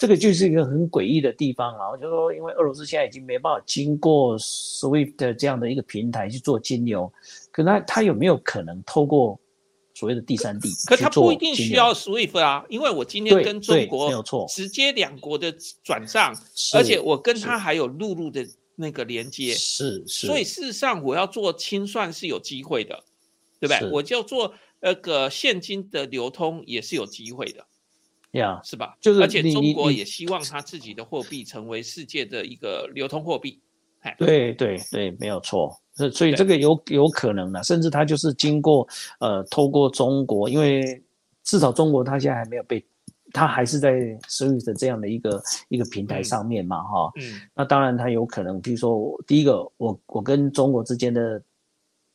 [0.00, 1.94] 这个就是一个很诡异的地方啊！
[2.00, 7.12] 就说，因为俄罗斯现在已经没办法经过 SWIFT 这样的一个平台去做金流，
[7.52, 9.38] 可那他有没有可能透过
[9.92, 10.70] 所谓的第三地？
[10.86, 16.34] 可他不一定需要 SWIFT 啊，因为我今天跟中国没有错，直接两国的转账，
[16.74, 23.04] 而且我跟他还有陆路的那个连接，是是，所以事实上我要做清算是有机会的，
[23.60, 23.90] 对不对？
[23.90, 27.66] 我就做那个现金的流通也是有机会的。
[28.32, 28.96] 呀，是吧？
[29.00, 33.60] 就是，而且中国也希望他自己的货币成为世界的一个流通货币。
[34.00, 35.76] 哎，对对对，没有错。
[36.12, 41.02] 所以这个有有可能的，甚至他就是经过呃，透过中国，因为
[41.42, 42.82] 至少中国他现在还没有被，
[43.32, 43.92] 他还是在
[44.28, 47.12] SWIFT 这样的一个一个平台上面嘛，哈。
[47.16, 47.42] 嗯。
[47.54, 51.42] 那当然他有可能，比如说第一个，我我跟中国之间的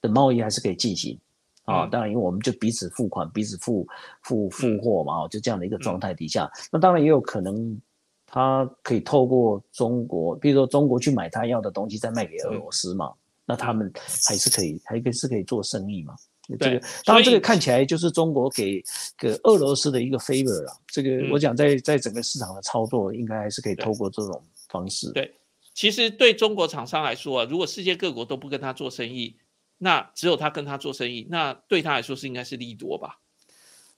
[0.01, 1.20] 的贸易还是可以进行。
[1.66, 3.88] 啊，当然因为我们就彼此付款、彼此付
[4.22, 7.82] 付付货嘛，哦，就这样的一个状态底下，那当然也有可能
[8.28, 13.11] 他可以透过中国，比如说中国去买他要的东西，再卖给俄罗斯嘛，
[13.45, 13.91] 那他们
[14.28, 16.13] 还是可以，还可以是可以做生意嘛。
[16.59, 18.84] 这个当然这个看起来就是中国给
[19.18, 24.39] 给俄罗斯的一个 favor 啊，这个我讲在在整个市场的操作，应该还是可以透过这种
[24.70, 25.11] 方式。
[25.13, 25.34] 对，
[25.74, 29.36] 其实对中国厂商来说啊，如果世界各国都不跟他做生意。
[29.78, 33.19] 那只有他跟他做生意，那对他来说是应该是利多吧？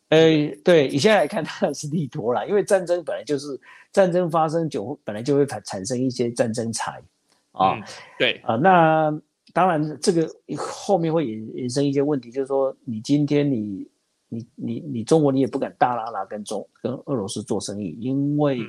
[0.09, 0.17] 呃，
[0.63, 3.59] 对，你现在来看当然是利多啦，因为战争本来就是
[3.91, 6.99] 战争发生就本来就会产产生一些战争财
[7.51, 7.77] 啊，
[8.17, 9.21] 对啊，那
[9.53, 13.87] 当然这个后面会引引申一些问题，就是说你今天你
[14.29, 18.59] 你你你中国你也不敢大拉拉跟中跟俄罗斯做生意，因为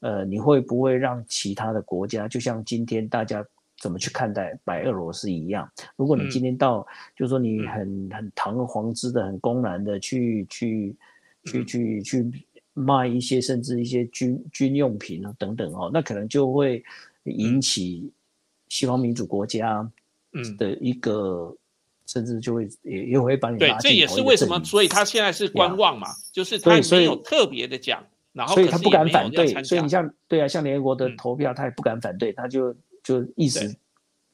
[0.00, 3.44] 呃你会不会让其他的国家就像今天大家。
[3.82, 5.68] 怎么去看待白俄罗斯一样？
[5.96, 10.94] 如果你今天到，就是说你很很堂而皇之的、很公然的去去
[11.46, 12.30] 去去去
[12.74, 16.80] 卖一些甚至一些军军用品啊等等哦，那可能就会
[17.24, 18.08] 引起
[18.68, 19.90] 西方民主国家
[20.32, 20.56] 嗯。
[20.56, 21.52] 的一个，
[22.06, 28.00] 甚至就会也也会把你对，这也是为什么，所以他现在是观望嘛，就是他没有特别的讲，
[28.32, 32.72] 然后所以他不敢反对，所以你像对啊，像联合国的投票，他也不敢反对，他就。
[33.02, 33.74] 就意思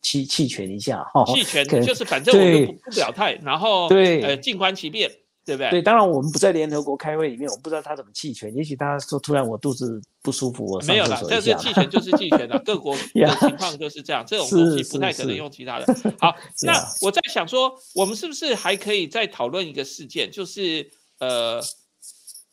[0.01, 5.11] 弃弃权一下哈，弃权就是反正我就不表态，然后对呃静观其变，
[5.45, 5.71] 对不对？
[5.71, 8.55] 对，当然我们不在联合国开会里面，我不知道他怎么弃权。
[8.55, 12.59] 也许他说突然我肚子不舒服，我没有了， 但是弃权就是弃权了。
[12.65, 15.87] 各国的情况就是这样，这种东西不太可能用其他的。
[16.21, 20.89] 好， 那我在想说，我们是不是还可以再讨论一个事件，就是
[21.19, 21.61] 呃，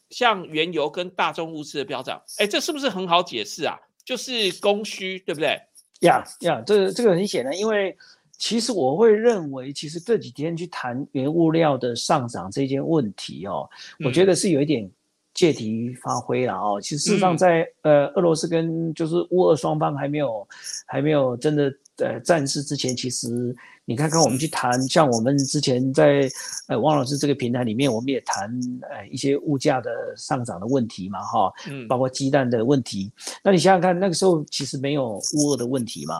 [0.09, 3.77] 像原油跟大宗物资的飙涨，哎，这是不是很好解释啊？
[4.03, 5.59] 就是供需，对不对？
[6.05, 7.95] 呀呀，这这个很显然，因为
[8.37, 13.69] 其实我会认为，其实这几天去谈原物料的上涨这件问题哦，
[14.05, 14.89] 我觉得是有一点
[15.33, 16.79] 借题发挥了哦。
[16.81, 20.47] 其实事实上，在呃俄罗斯跟就是乌俄双方还没有
[20.85, 23.55] 还没有真的呃战事之前，其实。
[23.87, 26.27] 你看看，我们去谈，像我们之前在
[26.67, 28.49] 呃汪老师这个平台里面，我们也谈
[28.89, 33.11] 呃一些物价的上涨的问题嘛，哈，嗯，包括鸡蛋的问题。
[33.43, 36.15] 那你想想看，那个时候其实没有乌俄的问题嘛，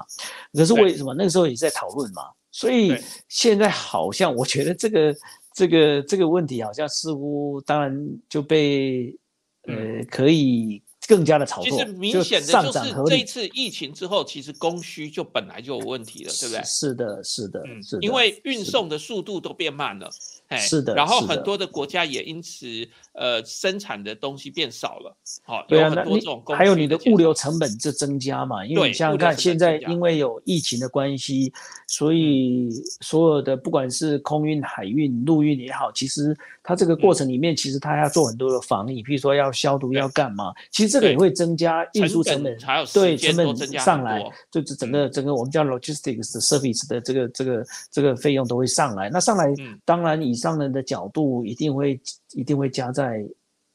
[0.53, 2.21] 可是为什么那个时候也在讨论嘛？
[2.51, 2.95] 所以
[3.30, 5.15] 现在好像我觉得这个
[5.55, 9.17] 这个这个问题好像似乎当然就被
[9.63, 9.73] 呃
[10.07, 10.84] 可以。
[11.07, 16.63] 更加的炒作，其实明显的就是这一次疫情之后，其实供需就本来就有问题了，对不对？
[16.63, 20.09] 是的，是的，嗯，是因为运送的速度都变慢了。
[20.47, 22.67] 哎是的，然后很多的国家也因此
[23.13, 26.21] 呃生产的东西变少了，好，对啊，那你
[26.55, 28.63] 还有你的物流成本就增加嘛？
[28.63, 31.51] 因为你想想看，现在因为有疫情的关系，
[31.87, 32.69] 所以
[33.01, 36.37] 所有的不管是空运、海运、陆运也好，其实
[36.68, 42.57] 它这个过程里面，其实它要做很多的防疫，比如说要消毒、要干嘛，其实这个也会增加运输成本，
[42.91, 49.09] 对成本上来，就是整个整个我们叫 logistics 的 service 的这个这个这个费用都会上来。
[49.11, 49.45] 那上来，
[49.86, 51.99] 当然以商人的角度一定会
[52.34, 53.24] 一定会加在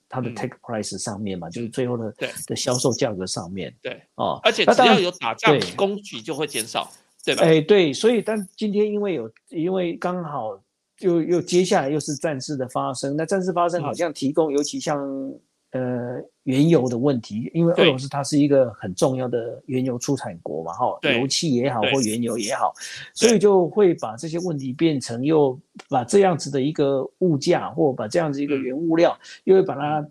[0.09, 2.13] 它的 take price 上面嘛，就是最后的
[2.49, 3.73] 的销售价格上面。
[3.81, 6.91] 对哦，而且只要有打仗，供给就会减少，
[7.25, 7.45] 对吧？
[7.45, 10.61] 哎，对，所以但今天因为有因为刚好
[11.01, 14.99] 又又接下来又是战事的发生，那战事发生好像提供，尤其像。
[15.73, 22.75] 呃，原油的问题，因为俄罗斯它是一个很重要的原油出产国嘛，哈，油气也好或原油也好，
[23.15, 25.57] 所以就会把这些问题变成又
[25.89, 30.05] 把这样子的一个物价，或把这样子一个原物料，又会把它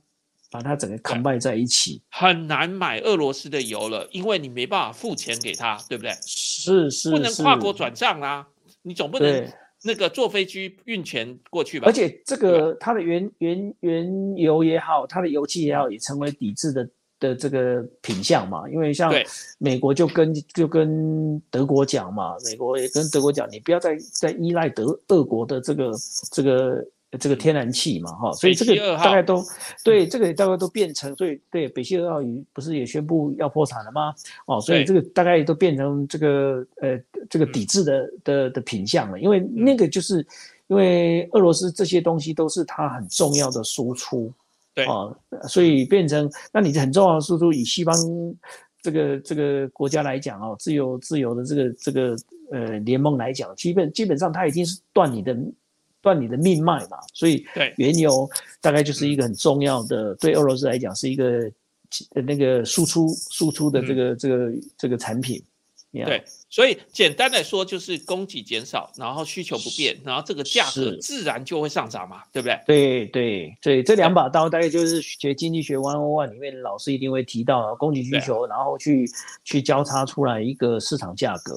[0.50, 6.14] 把它整个扛败在一起，很难买俄罗斯的油了，因为你没办法付钱给他，对不对？
[6.26, 8.48] 是是，不能跨国转账啊，
[8.84, 9.46] 你总不能。
[9.84, 18.70] 那个坐飞机运钱过去吧，而且这个它的原原原油也好，它的油气也好，也成为抵制的的这个品相嘛。
[18.70, 19.14] 因为像
[19.58, 25.92] 美国就跟就跟德国讲嘛，美国也跟德国讲，你不要再再依赖德俄国的这个
[26.32, 26.86] 这个。
[27.18, 29.44] 这个天然气嘛，哈，所以这个大概都
[29.84, 34.14] 对，这个大概都变成，所以对北溪二号鱼不是也宣布要破产了吗？
[34.46, 40.18] 哦，所以这个大概都变成这个呃这个抵制的的的品相了，因为那个就是
[40.68, 44.32] 因为俄罗斯这些东西都是它很重要的输出，
[44.76, 45.10] 对啊，
[45.48, 47.96] 所以变成那你很重要的输出，以西方
[48.84, 52.16] 这个这个国家来讲哦，自由自由的这个这个
[52.52, 55.36] 呃联盟来讲，基本基本上它已经是断你的。
[56.02, 57.46] 断你的命脉嘛，所以
[57.78, 58.30] 原油
[58.62, 61.52] 大概就是一个很重要的，对俄罗斯来讲是一个
[62.26, 65.42] 那个输出输出的这个这个这个产品。
[65.92, 72.60] 对，所以简单来说就是供给减少，然后需求不变，然后这个价格自然就会上涨嘛，对不对？
[72.68, 79.10] 对对对，这两把刀大概就是学经济学 One On One 里面老师一定会提到供给需求，然后去
[79.44, 81.56] 去交叉出来一个市场价格。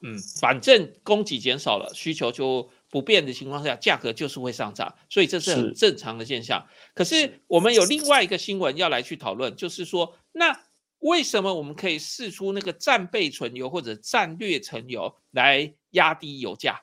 [0.00, 6.64] 嗯，反正供给减少了，需求就不变的情况下，价格就是会上涨，所以这是很正常的现象。
[6.94, 10.56] 可是我们有另外一个新闻要来去讨论，就是说那。
[11.00, 16.80] 为什么我们可以试出那个战备存油或者战略存油来压低油价？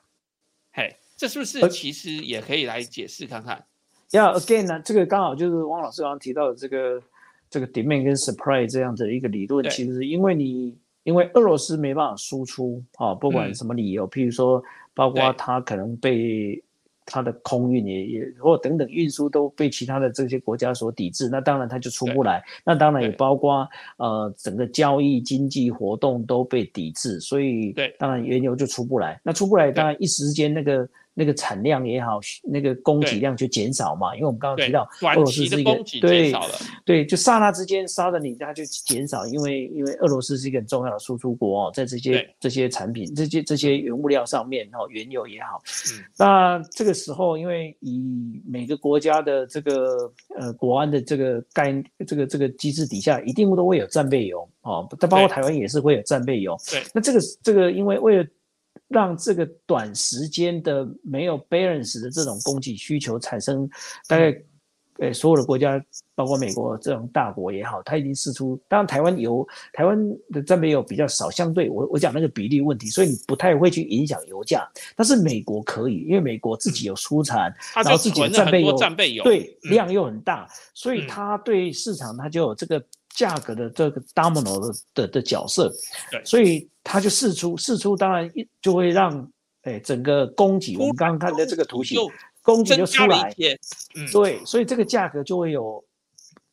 [0.72, 3.66] 嘿，这是不是其实也可以来解释看看
[4.12, 7.02] ？Yeah, again 呢，这个刚好就是汪老师刚刚提到的这个
[7.50, 14.62] 这个 demand 跟 supply 这样的一个理论，其实因为你因为俄罗斯没办法输出啊，不管什么理由，譬如说
[14.94, 16.62] 包括它可能被。
[17.04, 22.40] 它的空运也也或等等运输都被其他的这些国家所抵制，那当然它就出不来。
[22.64, 29.20] 那当然也包括呃整个交易经济活动都被抵制，所以当然原油就出不来。
[29.24, 30.88] 那出不来，当然一时间那个。
[31.14, 36.32] 那个产量也好，那个供给量就减少嘛，因为我们刚刚提到俄罗斯是一个对
[36.84, 45.62] 对，就刹那之间杀的你，它就减少，因为因为俄罗斯是一个很重要的输出国哦，在这些这些产品、这些这些原物料上面哦，原油也好，
[46.16, 48.02] 那这个时候因为以
[48.46, 51.72] 每个国家的这个呃国安的这个概
[52.06, 56.56] 这个这个机制底下，一定都会有战备油哦，但包括台湾也是会有战备油。
[56.70, 58.26] 对，那这个这个因为为了
[58.92, 63.68] 让这个短时间的没有 balance 的这种供给需求产生，
[64.06, 64.36] 大概，
[64.98, 65.82] 呃，所有的国家，
[66.14, 68.60] 包括美国这种大国也好，它已经试出。
[68.68, 69.98] 当然，台湾油，台湾
[70.30, 74.68] 的战备油比较少，相对我我讲那个比例问题，所以你不太会去影响油价。
[74.94, 82.82] 但是美国可以，因为美国自己有出产，然后自己的战备油，战备油对量又很大，所以它对市场它就有这个。
[83.14, 85.70] 价格的这个 domino 的的的角色，
[86.10, 89.30] 对，所以它就释出释出，当然一就会让
[89.62, 91.98] 哎整个供给，我们刚刚看的这个图形，
[92.42, 93.34] 供给就出来，
[93.94, 95.82] 嗯，对，所以这个价格就会有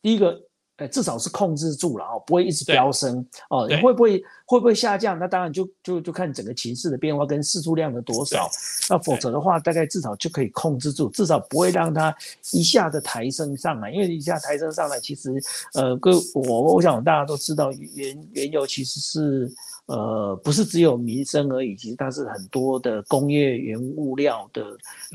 [0.02, 0.40] 第一个。
[0.80, 3.68] 呃，至少是控制住了哦，不会一直飙升哦。
[3.82, 5.18] 会不会会不会下降？
[5.18, 8.48] 那当然就就就看整个情势的变化跟释出量的多少。
[8.88, 12.16] 那否则的话，大概至少就可以控制住，至少不会让它
[12.52, 13.90] 一下子抬升上来。
[13.90, 15.30] 因为一下抬升上来，其实
[15.74, 19.52] 呃，各我我想大家都知道，原原油其实是。
[19.90, 24.64] 呃，不是只有民生而已，其实它是很多的工业原物料的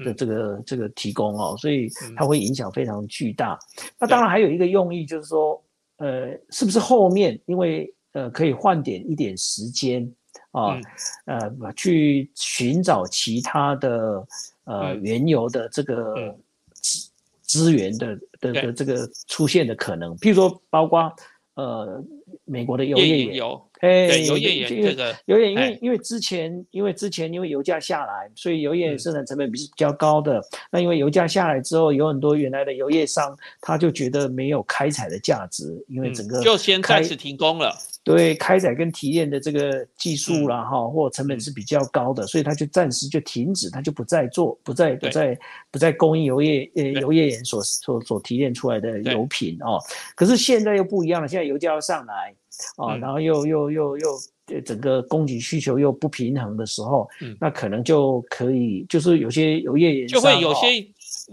[0.04, 3.58] 的这个这个提供哦，所以它会影响非常巨大。
[3.98, 5.64] 那当然还有一个用意就是说，
[5.96, 10.12] 呃，是不是后面因为呃可以换点一点时间
[10.52, 10.78] 啊，
[11.24, 14.28] 呃，去寻找其他的
[14.66, 16.36] 呃原油的这个
[16.74, 17.10] 资
[17.42, 21.10] 资源的的的这个出现的可能，譬如说包括
[21.54, 22.04] 呃
[22.44, 23.42] 美国的油页岩。
[23.86, 30.42] 哎，油页岩这个油页，因为因为之前因为之前因为油价下来，所以油页生产成本比比较高的。
[30.72, 37.76] 那因为油价下来之后，有很多原来的油业商他就觉得没有开采的价值，因为整个就先开始停工了。
[38.04, 45.38] 对，开采跟提炼的这个技术啦，哈，或成本是比较高的，所以他就暂时就停止，他就不再做，不再不再
[45.72, 49.80] 不再供应油业呃油页岩所所所提炼出来的油品哦。
[50.16, 52.34] 可是现在又不一样了，现在油价要上来。
[52.78, 57.08] 啊，然后又又又又整个供给需求又不平衡的时候，
[57.40, 60.68] 那可能就可以，就是有些油业也就会有些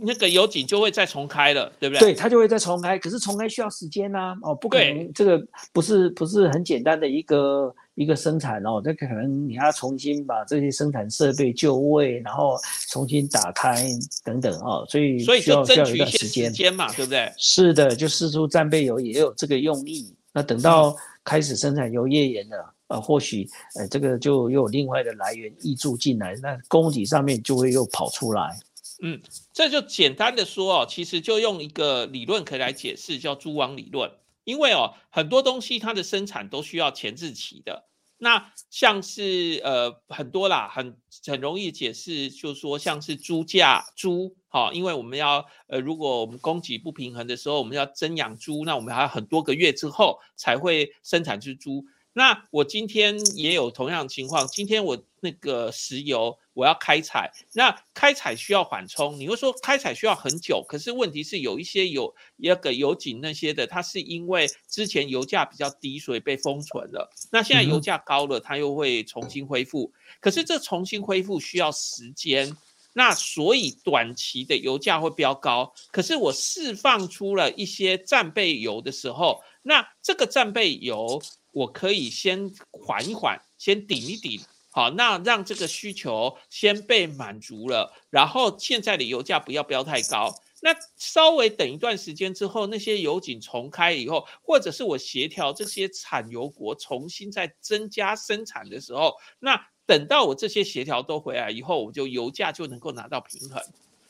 [0.01, 2.13] 那个油井就会再重开了，对不对？
[2.13, 12.57] 对，它就会再重开，可是重开需要时间呐，哦，不可能，这个不是不是很简单的一个一个生产哦，这可能你要重新把这些生产设备就位，然后
[12.89, 13.87] 重新打开
[14.25, 17.31] 等等哦，所以所以就争取一些时间嘛，对不对？
[17.37, 20.97] 是的，就试出战备油也有这个用意，那等到。
[21.25, 23.49] 开始生产油页岩了，呃，或许，
[23.79, 28.59] 呃，这个就又有另外的来源溢注进来，那供给上面就会又跑出来。
[29.03, 29.21] 嗯，
[29.53, 34.11] 这就简单的说哦，其实就用一个理论可以来解释，叫蛛网理论。
[34.45, 37.85] 因为哦，很多东西它的生产都需要前置期的。
[38.19, 40.97] 那像是呃很多啦，很
[41.27, 51.87] 很容易解释，就是说像是猪价猪，好，因为我们要呃如果我们供给不平衡的时候，我们要增养猪，那我们还要很多个月之后才会生产出猪。
[52.13, 67.11] 那我今天也有同样的情况，今天我那个石油我要开采，那开采需要缓冲，你会说开采需要很久，可是问题是有一些有那个油井那些的，它是因为之前油价比较低，所以被封存了。
[67.31, 69.91] 那现在油价高了，它又会重新恢复，
[70.21, 72.55] 可是这重新恢复需要时间，
[72.93, 75.73] 那所以短期的油价会飙高。
[75.91, 81.21] 可是我释放出了一些战备油的时候，那这个战备油。
[81.55, 84.41] 我可以先缓一缓，先顶一顶，
[84.71, 90.35] 好，那让这个需求先被满足了，然后现在的油价不要飙太高。
[90.63, 103.63] 那稍微等一段时间之后，那些油井重开以后，或者是我协调这些产油国重新再增加生产的时候，那等到我这些协调都回来以后，我就油价就能够拿到平衡。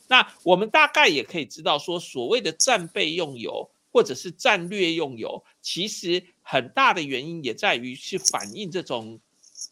[0.09, 9.19] 那我们大概也可以知道，说所谓的战备用油或者是战略用油，其实很大的原因也在于是反映这种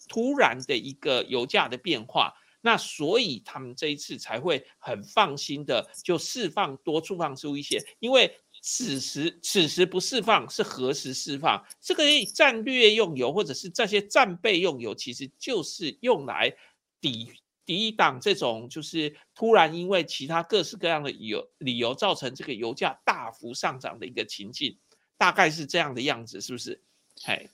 [0.09, 2.35] 突然的一个油价的变化。
[2.63, 11.65] 那所以他们这一次才会很放心的就释放多处放出一些，因为此时此时不释放是何时释放？
[11.81, 12.05] 这个
[12.35, 16.55] 战略用油或者是这些战备用油，其实就是用来
[17.01, 17.33] 抵
[17.65, 24.79] 抵挡这种就是突然因为其他各式各样的油理由造成这个油价大幅上涨的一个情境，
[25.17, 26.83] 大概是这样的样子，是不是？
[27.23, 27.49] 嘿。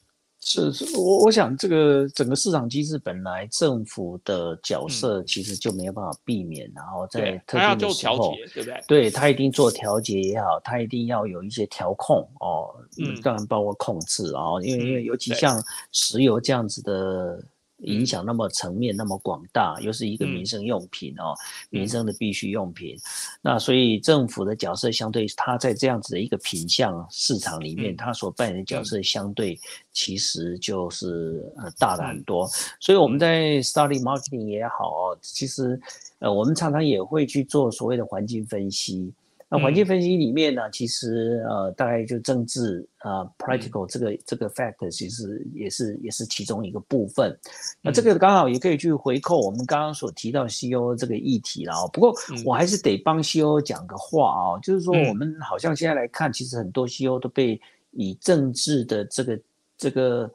[0.49, 8.84] 是是，我我想这个整个市场机制本来政府的角色其实就没有办法避免，然后在特定的时候，对不对？
[8.86, 17.42] 对他一定做调节也好，他一定要有一些调控哦，嗯，当然包括控制哦，因为因为尤其像石油这样子的。
[17.79, 21.35] 影响那么层面那么广大，又是一个民生用品哦，
[21.68, 22.97] 民生的必需用品。
[23.43, 29.59] 那所以政府的角色相对，它在这样子的一个品相市场里面，它所扮演的角色相对
[29.93, 32.49] 其实就是呃大了很多。
[32.81, 35.79] 所以我们在 study marketing 也好哦，其实
[36.18, 39.12] 呃我们常常也会去做所谓的环境分析。
[39.49, 47.38] 那环境分析里面呢，其实呃，大概就政治啊，political 这个这个 factor 其实也是也是其中一个部分。
[47.80, 51.88] 那这个刚好也可以去回扣我们刚刚所提到 C O 这个议题了哦。
[51.92, 52.12] 不过
[52.44, 57.61] 我还是得帮 C O 讲个话啊，就是说我们好像现在来看，其实很多 C O 都被
[57.92, 59.40] 以政治的这个
[59.78, 60.28] 这个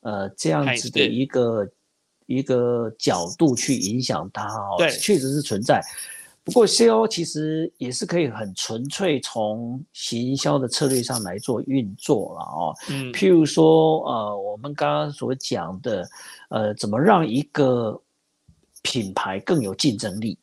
[0.00, 1.70] 呃这样子的一个
[2.24, 5.82] 一个角度去影响它哦，对，确实是存在。
[6.44, 7.08] 不过，C.O.
[7.08, 12.74] 其实也是可以很纯粹从行销的策略上来做运作了哦。
[12.90, 16.06] 嗯，譬如说，呃，我们刚刚所讲的，
[16.50, 17.98] 呃，怎么让一个
[18.82, 20.38] 品牌更有竞争力？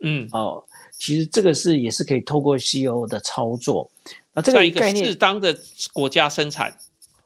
[0.00, 0.62] 嗯，哦，
[0.98, 3.06] 其实这个是也是可以透过 C.O.
[3.06, 3.88] 的操作。
[4.32, 5.56] 那这个概念，适当的
[5.92, 6.76] 国家生产，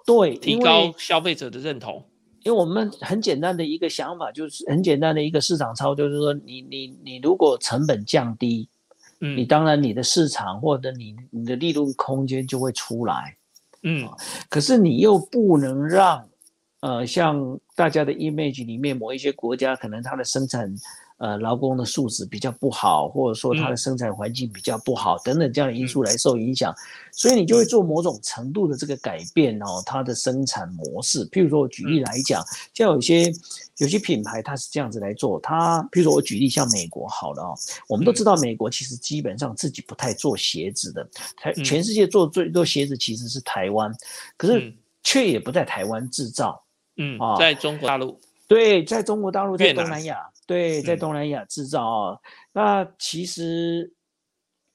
[0.05, 2.05] 对，提高消费者的认同。
[2.49, 8.67] 因为我们很简单的一个想法，就是很简单的一个市场操作，就是说，你你你如果成本降低，
[9.21, 13.37] 嗯，你当然你的市场或者你你的利润空间就会出来，
[13.83, 14.09] 嗯，
[14.49, 16.27] 可是你又不能让，
[16.81, 20.75] 呃，像大家的 image 里面某一些国家，可能它的生产。
[21.19, 26.73] 呃，劳工的素质比较不好，或者说它的生产环境比较不好，等等这样的因素来受影响，
[27.11, 31.29] 所以你就会做某种程度的这个改变哦，它的生产模式。
[31.31, 32.41] 譬如说，我举例来讲，
[32.73, 33.33] 像有些
[33.79, 37.55] 有些品牌它是这样子来做，它譬如说我举例像美国好了哦，
[37.89, 41.05] 我们都知道美国其实基本上自己不太做鞋子的，
[41.37, 43.93] 台全世界做最多鞋子其实是台湾，
[44.37, 46.63] 可是却也不在台湾制造，
[46.97, 50.17] 嗯啊，在中国大陆，对，在中国大陆，在东南亚。
[50.49, 52.19] 对，在东南亚制造啊，
[52.55, 53.93] 那其实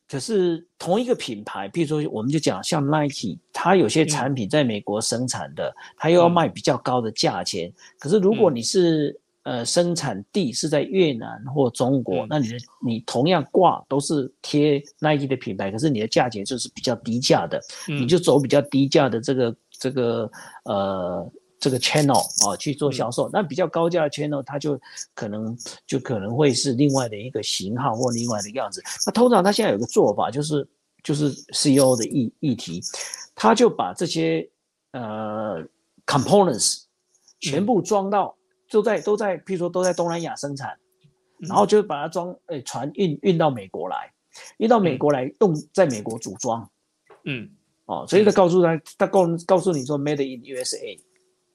[0.08, 7.74] 可是同一个品牌，比如说我们就讲像 Nike，它有些产品在美国生产的，它又要卖比较高的价钱。
[7.98, 20.30] 可是如果你是呃生产地是在越南或中国，那你的你同样挂都是贴 Nike 的品牌，可是你的价钱就是比较低价的，你就走比较低价的这个这个
[20.66, 21.28] 呃。
[21.64, 24.78] 这个 channel 啊去做销售，那比较高价的 channel，它就
[25.16, 25.58] 可能
[25.88, 28.84] 就可能会是另外的一个型号或另外的样子。
[29.06, 30.68] 那通常它现在有个做法，就是
[31.02, 32.82] 就是 CEO 的议议题，
[33.34, 34.46] 他就把这些
[34.92, 35.66] 呃
[36.06, 36.82] components
[37.40, 38.36] 全部装到，
[38.70, 40.78] 都在都在，譬如说都在东南亚生产，
[41.40, 44.12] 然后就把它装，诶，船运运到美国来，
[44.58, 46.70] 运到美国来用在美国组装，
[47.24, 47.50] 嗯，
[47.86, 51.00] 哦，所以他告诉他，他告告诉你说 made in USA。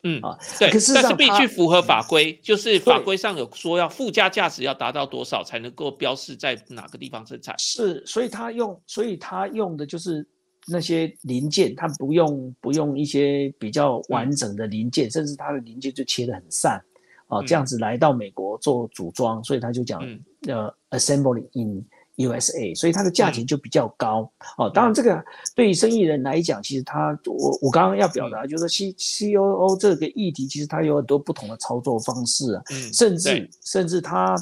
[0.04, 7.54] 嗯啊，对，可是但是必须符合法规，就是法规上有说要附加价值要达到多少才能够标示在哪个地方生产。
[7.58, 10.24] 是，所以他用，所以他用的就是
[10.68, 16.80] 那些零件，他不用不用一些比较完整的零件，甚至他的零件就切得很散，
[17.26, 20.00] 啊，这样子来到美国做组装，所以他就讲
[20.46, 21.84] 呃，assembly in。
[22.18, 24.30] USA，所以它的价钱就比较高。
[24.56, 24.70] 哦。
[24.70, 25.24] 当然，这个
[25.56, 32.62] 对于生意人来讲，其实他我我刚刚要表达就是 C C O O 这个议题，其实它有很多不同的操作方式啊。
[32.70, 34.36] 嗯，甚至甚至它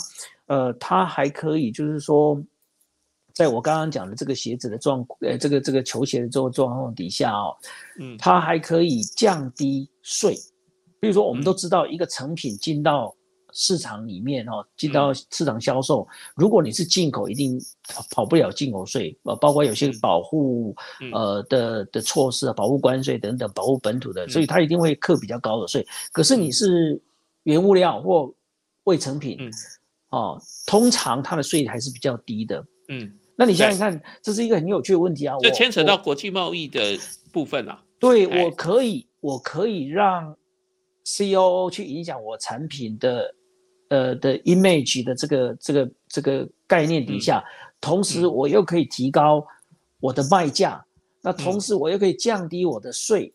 [0.46, 2.42] 呃，它还可以就是说，
[3.34, 7.56] 在我刚刚讲的这个鞋子的状呃，这个这个球鞋的这个状况底下哦，
[7.98, 10.36] 嗯，它还可以降低税。
[10.98, 13.14] 比如说，我们都知道一个成品进到
[13.58, 17.58] 市场里面哦，进到市场销售，如果你是进口，一定
[18.10, 20.76] 跑不了进口税，呃，包括有些保护
[21.10, 25.86] 呃的的措施啊，保护关税等等，保护本土的，所以它一定会课比较高的税。
[26.12, 27.00] 可是你是
[27.44, 28.30] 原物料或
[28.84, 29.38] 未成品，
[30.10, 32.62] 哦，通常它的税还是比较低的。
[32.88, 35.34] 嗯，那你想想看，这是一个很有趣的问题啊。
[35.40, 36.98] 这牵扯到国际贸易的
[37.32, 37.82] 部分啊。
[37.98, 40.36] 对，我可以，我可以让
[41.04, 43.34] C O O 去影响我产品的，
[43.88, 47.44] 呃的 image 的这个这个这个概念底下，
[47.80, 49.46] 同时我又可以提高
[50.00, 50.84] 我的卖价，
[51.22, 53.32] 那同时我又可以降低我的税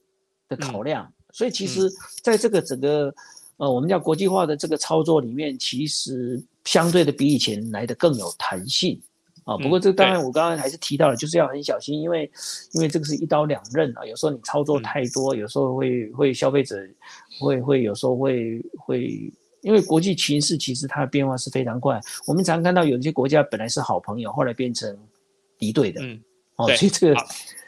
[0.48, 1.90] 的考量，所以其实
[2.22, 3.14] 在这个整个
[3.58, 9.02] 呃我们叫国际化的这个操作里面，其实相对的比以前来的更有弹性。
[9.44, 12.32] 啊，不过这当然我刚刚还是提到了，就是要很小心，因为
[12.74, 16.78] 因为这个是一刀两刃啊，有时候你操作太多，有时候会会消费者
[17.40, 24.98] 会会有时候会会，因为国际形势其实它的变化是非常快，我们常看到有一些国家本来是好朋友，后来变成
[25.58, 26.22] 敌对的，嗯，
[26.56, 27.26] 哦，所以这个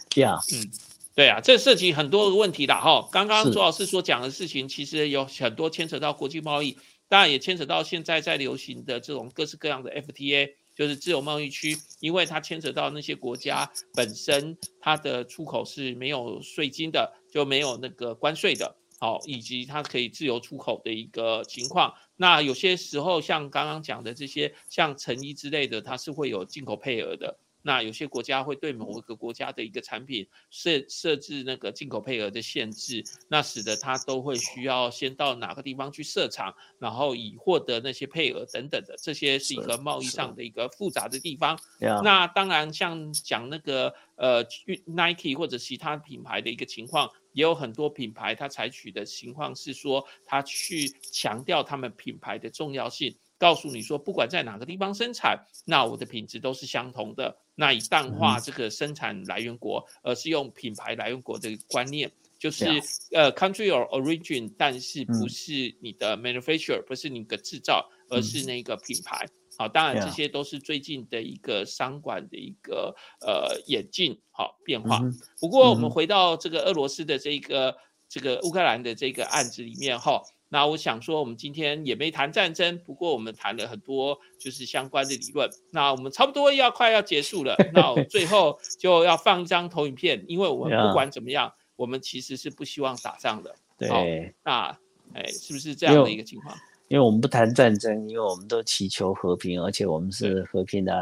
[0.10, 0.70] 这样，嗯，
[1.16, 3.08] 对啊，这涉及很多个问题的哈。
[3.12, 10.54] 刚刚朱老师所讲的事情，其实有很多牵扯到国际贸易，当然也牵扯到现在在流行的这种各式各样的 FTA。
[10.76, 21.94] 就是自由贸易区，因为它牵扯到那些国家本身，它的出口是没有税金的，就没有那个关税的，好，以及它可以自由出口的一个情况。
[22.16, 27.38] 那有些时候，像刚刚讲的这些，像成衣之类的，它是会有进口配额的。
[27.66, 41.60] 那有些国家会对某一个国家的一个产品设设置那个进口配额的限制，那使得它都会需要先到哪个地方去设厂，然后以获得那些配额等等的，这些是一个贸易上的一个复杂的地方。
[42.04, 44.44] 那当然，像讲那个呃
[44.86, 53.14] ，Nike 或者其他品牌的一个情况，也有很多品牌它采取的情况是说，它去强调他们品牌的重要性。
[53.40, 57.36] 告诉你说，不管在哪个地方生产，那我的品质都是相同的。
[57.56, 62.66] 那以淡化这个生产来源国，而是用品牌来源国的观念，就是
[63.12, 69.28] 呃，country or origin，但是不是你的 manufacturer，不是你的制造，而是那个品牌。
[69.64, 75.00] 好，当然这些都是最近的一个商管的一个呃演进好变化。
[75.40, 77.78] 不过我们回到这个俄罗斯的这个
[78.10, 80.22] 这个乌克兰的这个案子里面哈。
[80.50, 85.50] 那我想说，我们今天也没谈战争，不过我们谈了很多就是相关的理论。
[85.72, 93.56] 那我们差不多要快要结束了，那我最后 就要放一张投影片，因为我们不管怎么样，我们其实是不希望打仗的。
[93.80, 94.78] 对，那
[95.16, 96.56] 哎，是不是这样的一个情况？
[96.94, 100.94] 因为我们不谈战争，因为我们都祈求和平，而且我们是和平的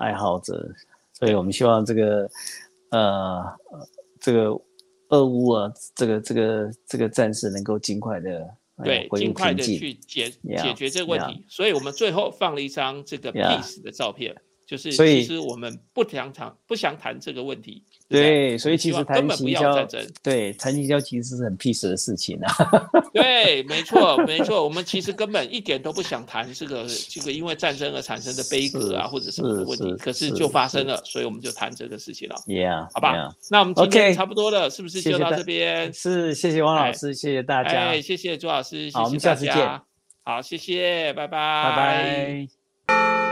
[0.00, 0.66] 爱好者，
[1.12, 2.26] 所以我们希望这个
[2.88, 3.44] 呃
[4.18, 4.58] 这个
[5.10, 8.48] 俄乌啊，这个这个这个战事能够尽快的。
[8.82, 14.34] 对，尽快的去解解决这个问题，所以我们最后放了一张这个 peace 的照片，
[14.66, 17.84] 就是其实我们不想谈不想谈这个问题。
[18.08, 19.88] 对，所以其实谈行销，
[20.22, 22.54] 对谈行销其实是很 peace 的事情啊。
[23.12, 32.36] 对，没错，没错， 我们其实根本一点都不想谈这个这个因为战争而产生的悲歌啊，或者什么问题，可是就发生了，所以我们就谈这个事情了。
[32.46, 35.92] Yeah，好吧，那我们今天差不多了，是不是就到这边？
[35.92, 39.80] 是，谢谢汪老师，谢谢大家，哎，谢谢朱老师，好，我们下次见。
[40.22, 41.76] 好，谢谢，拜拜，拜
[42.86, 43.23] 拜。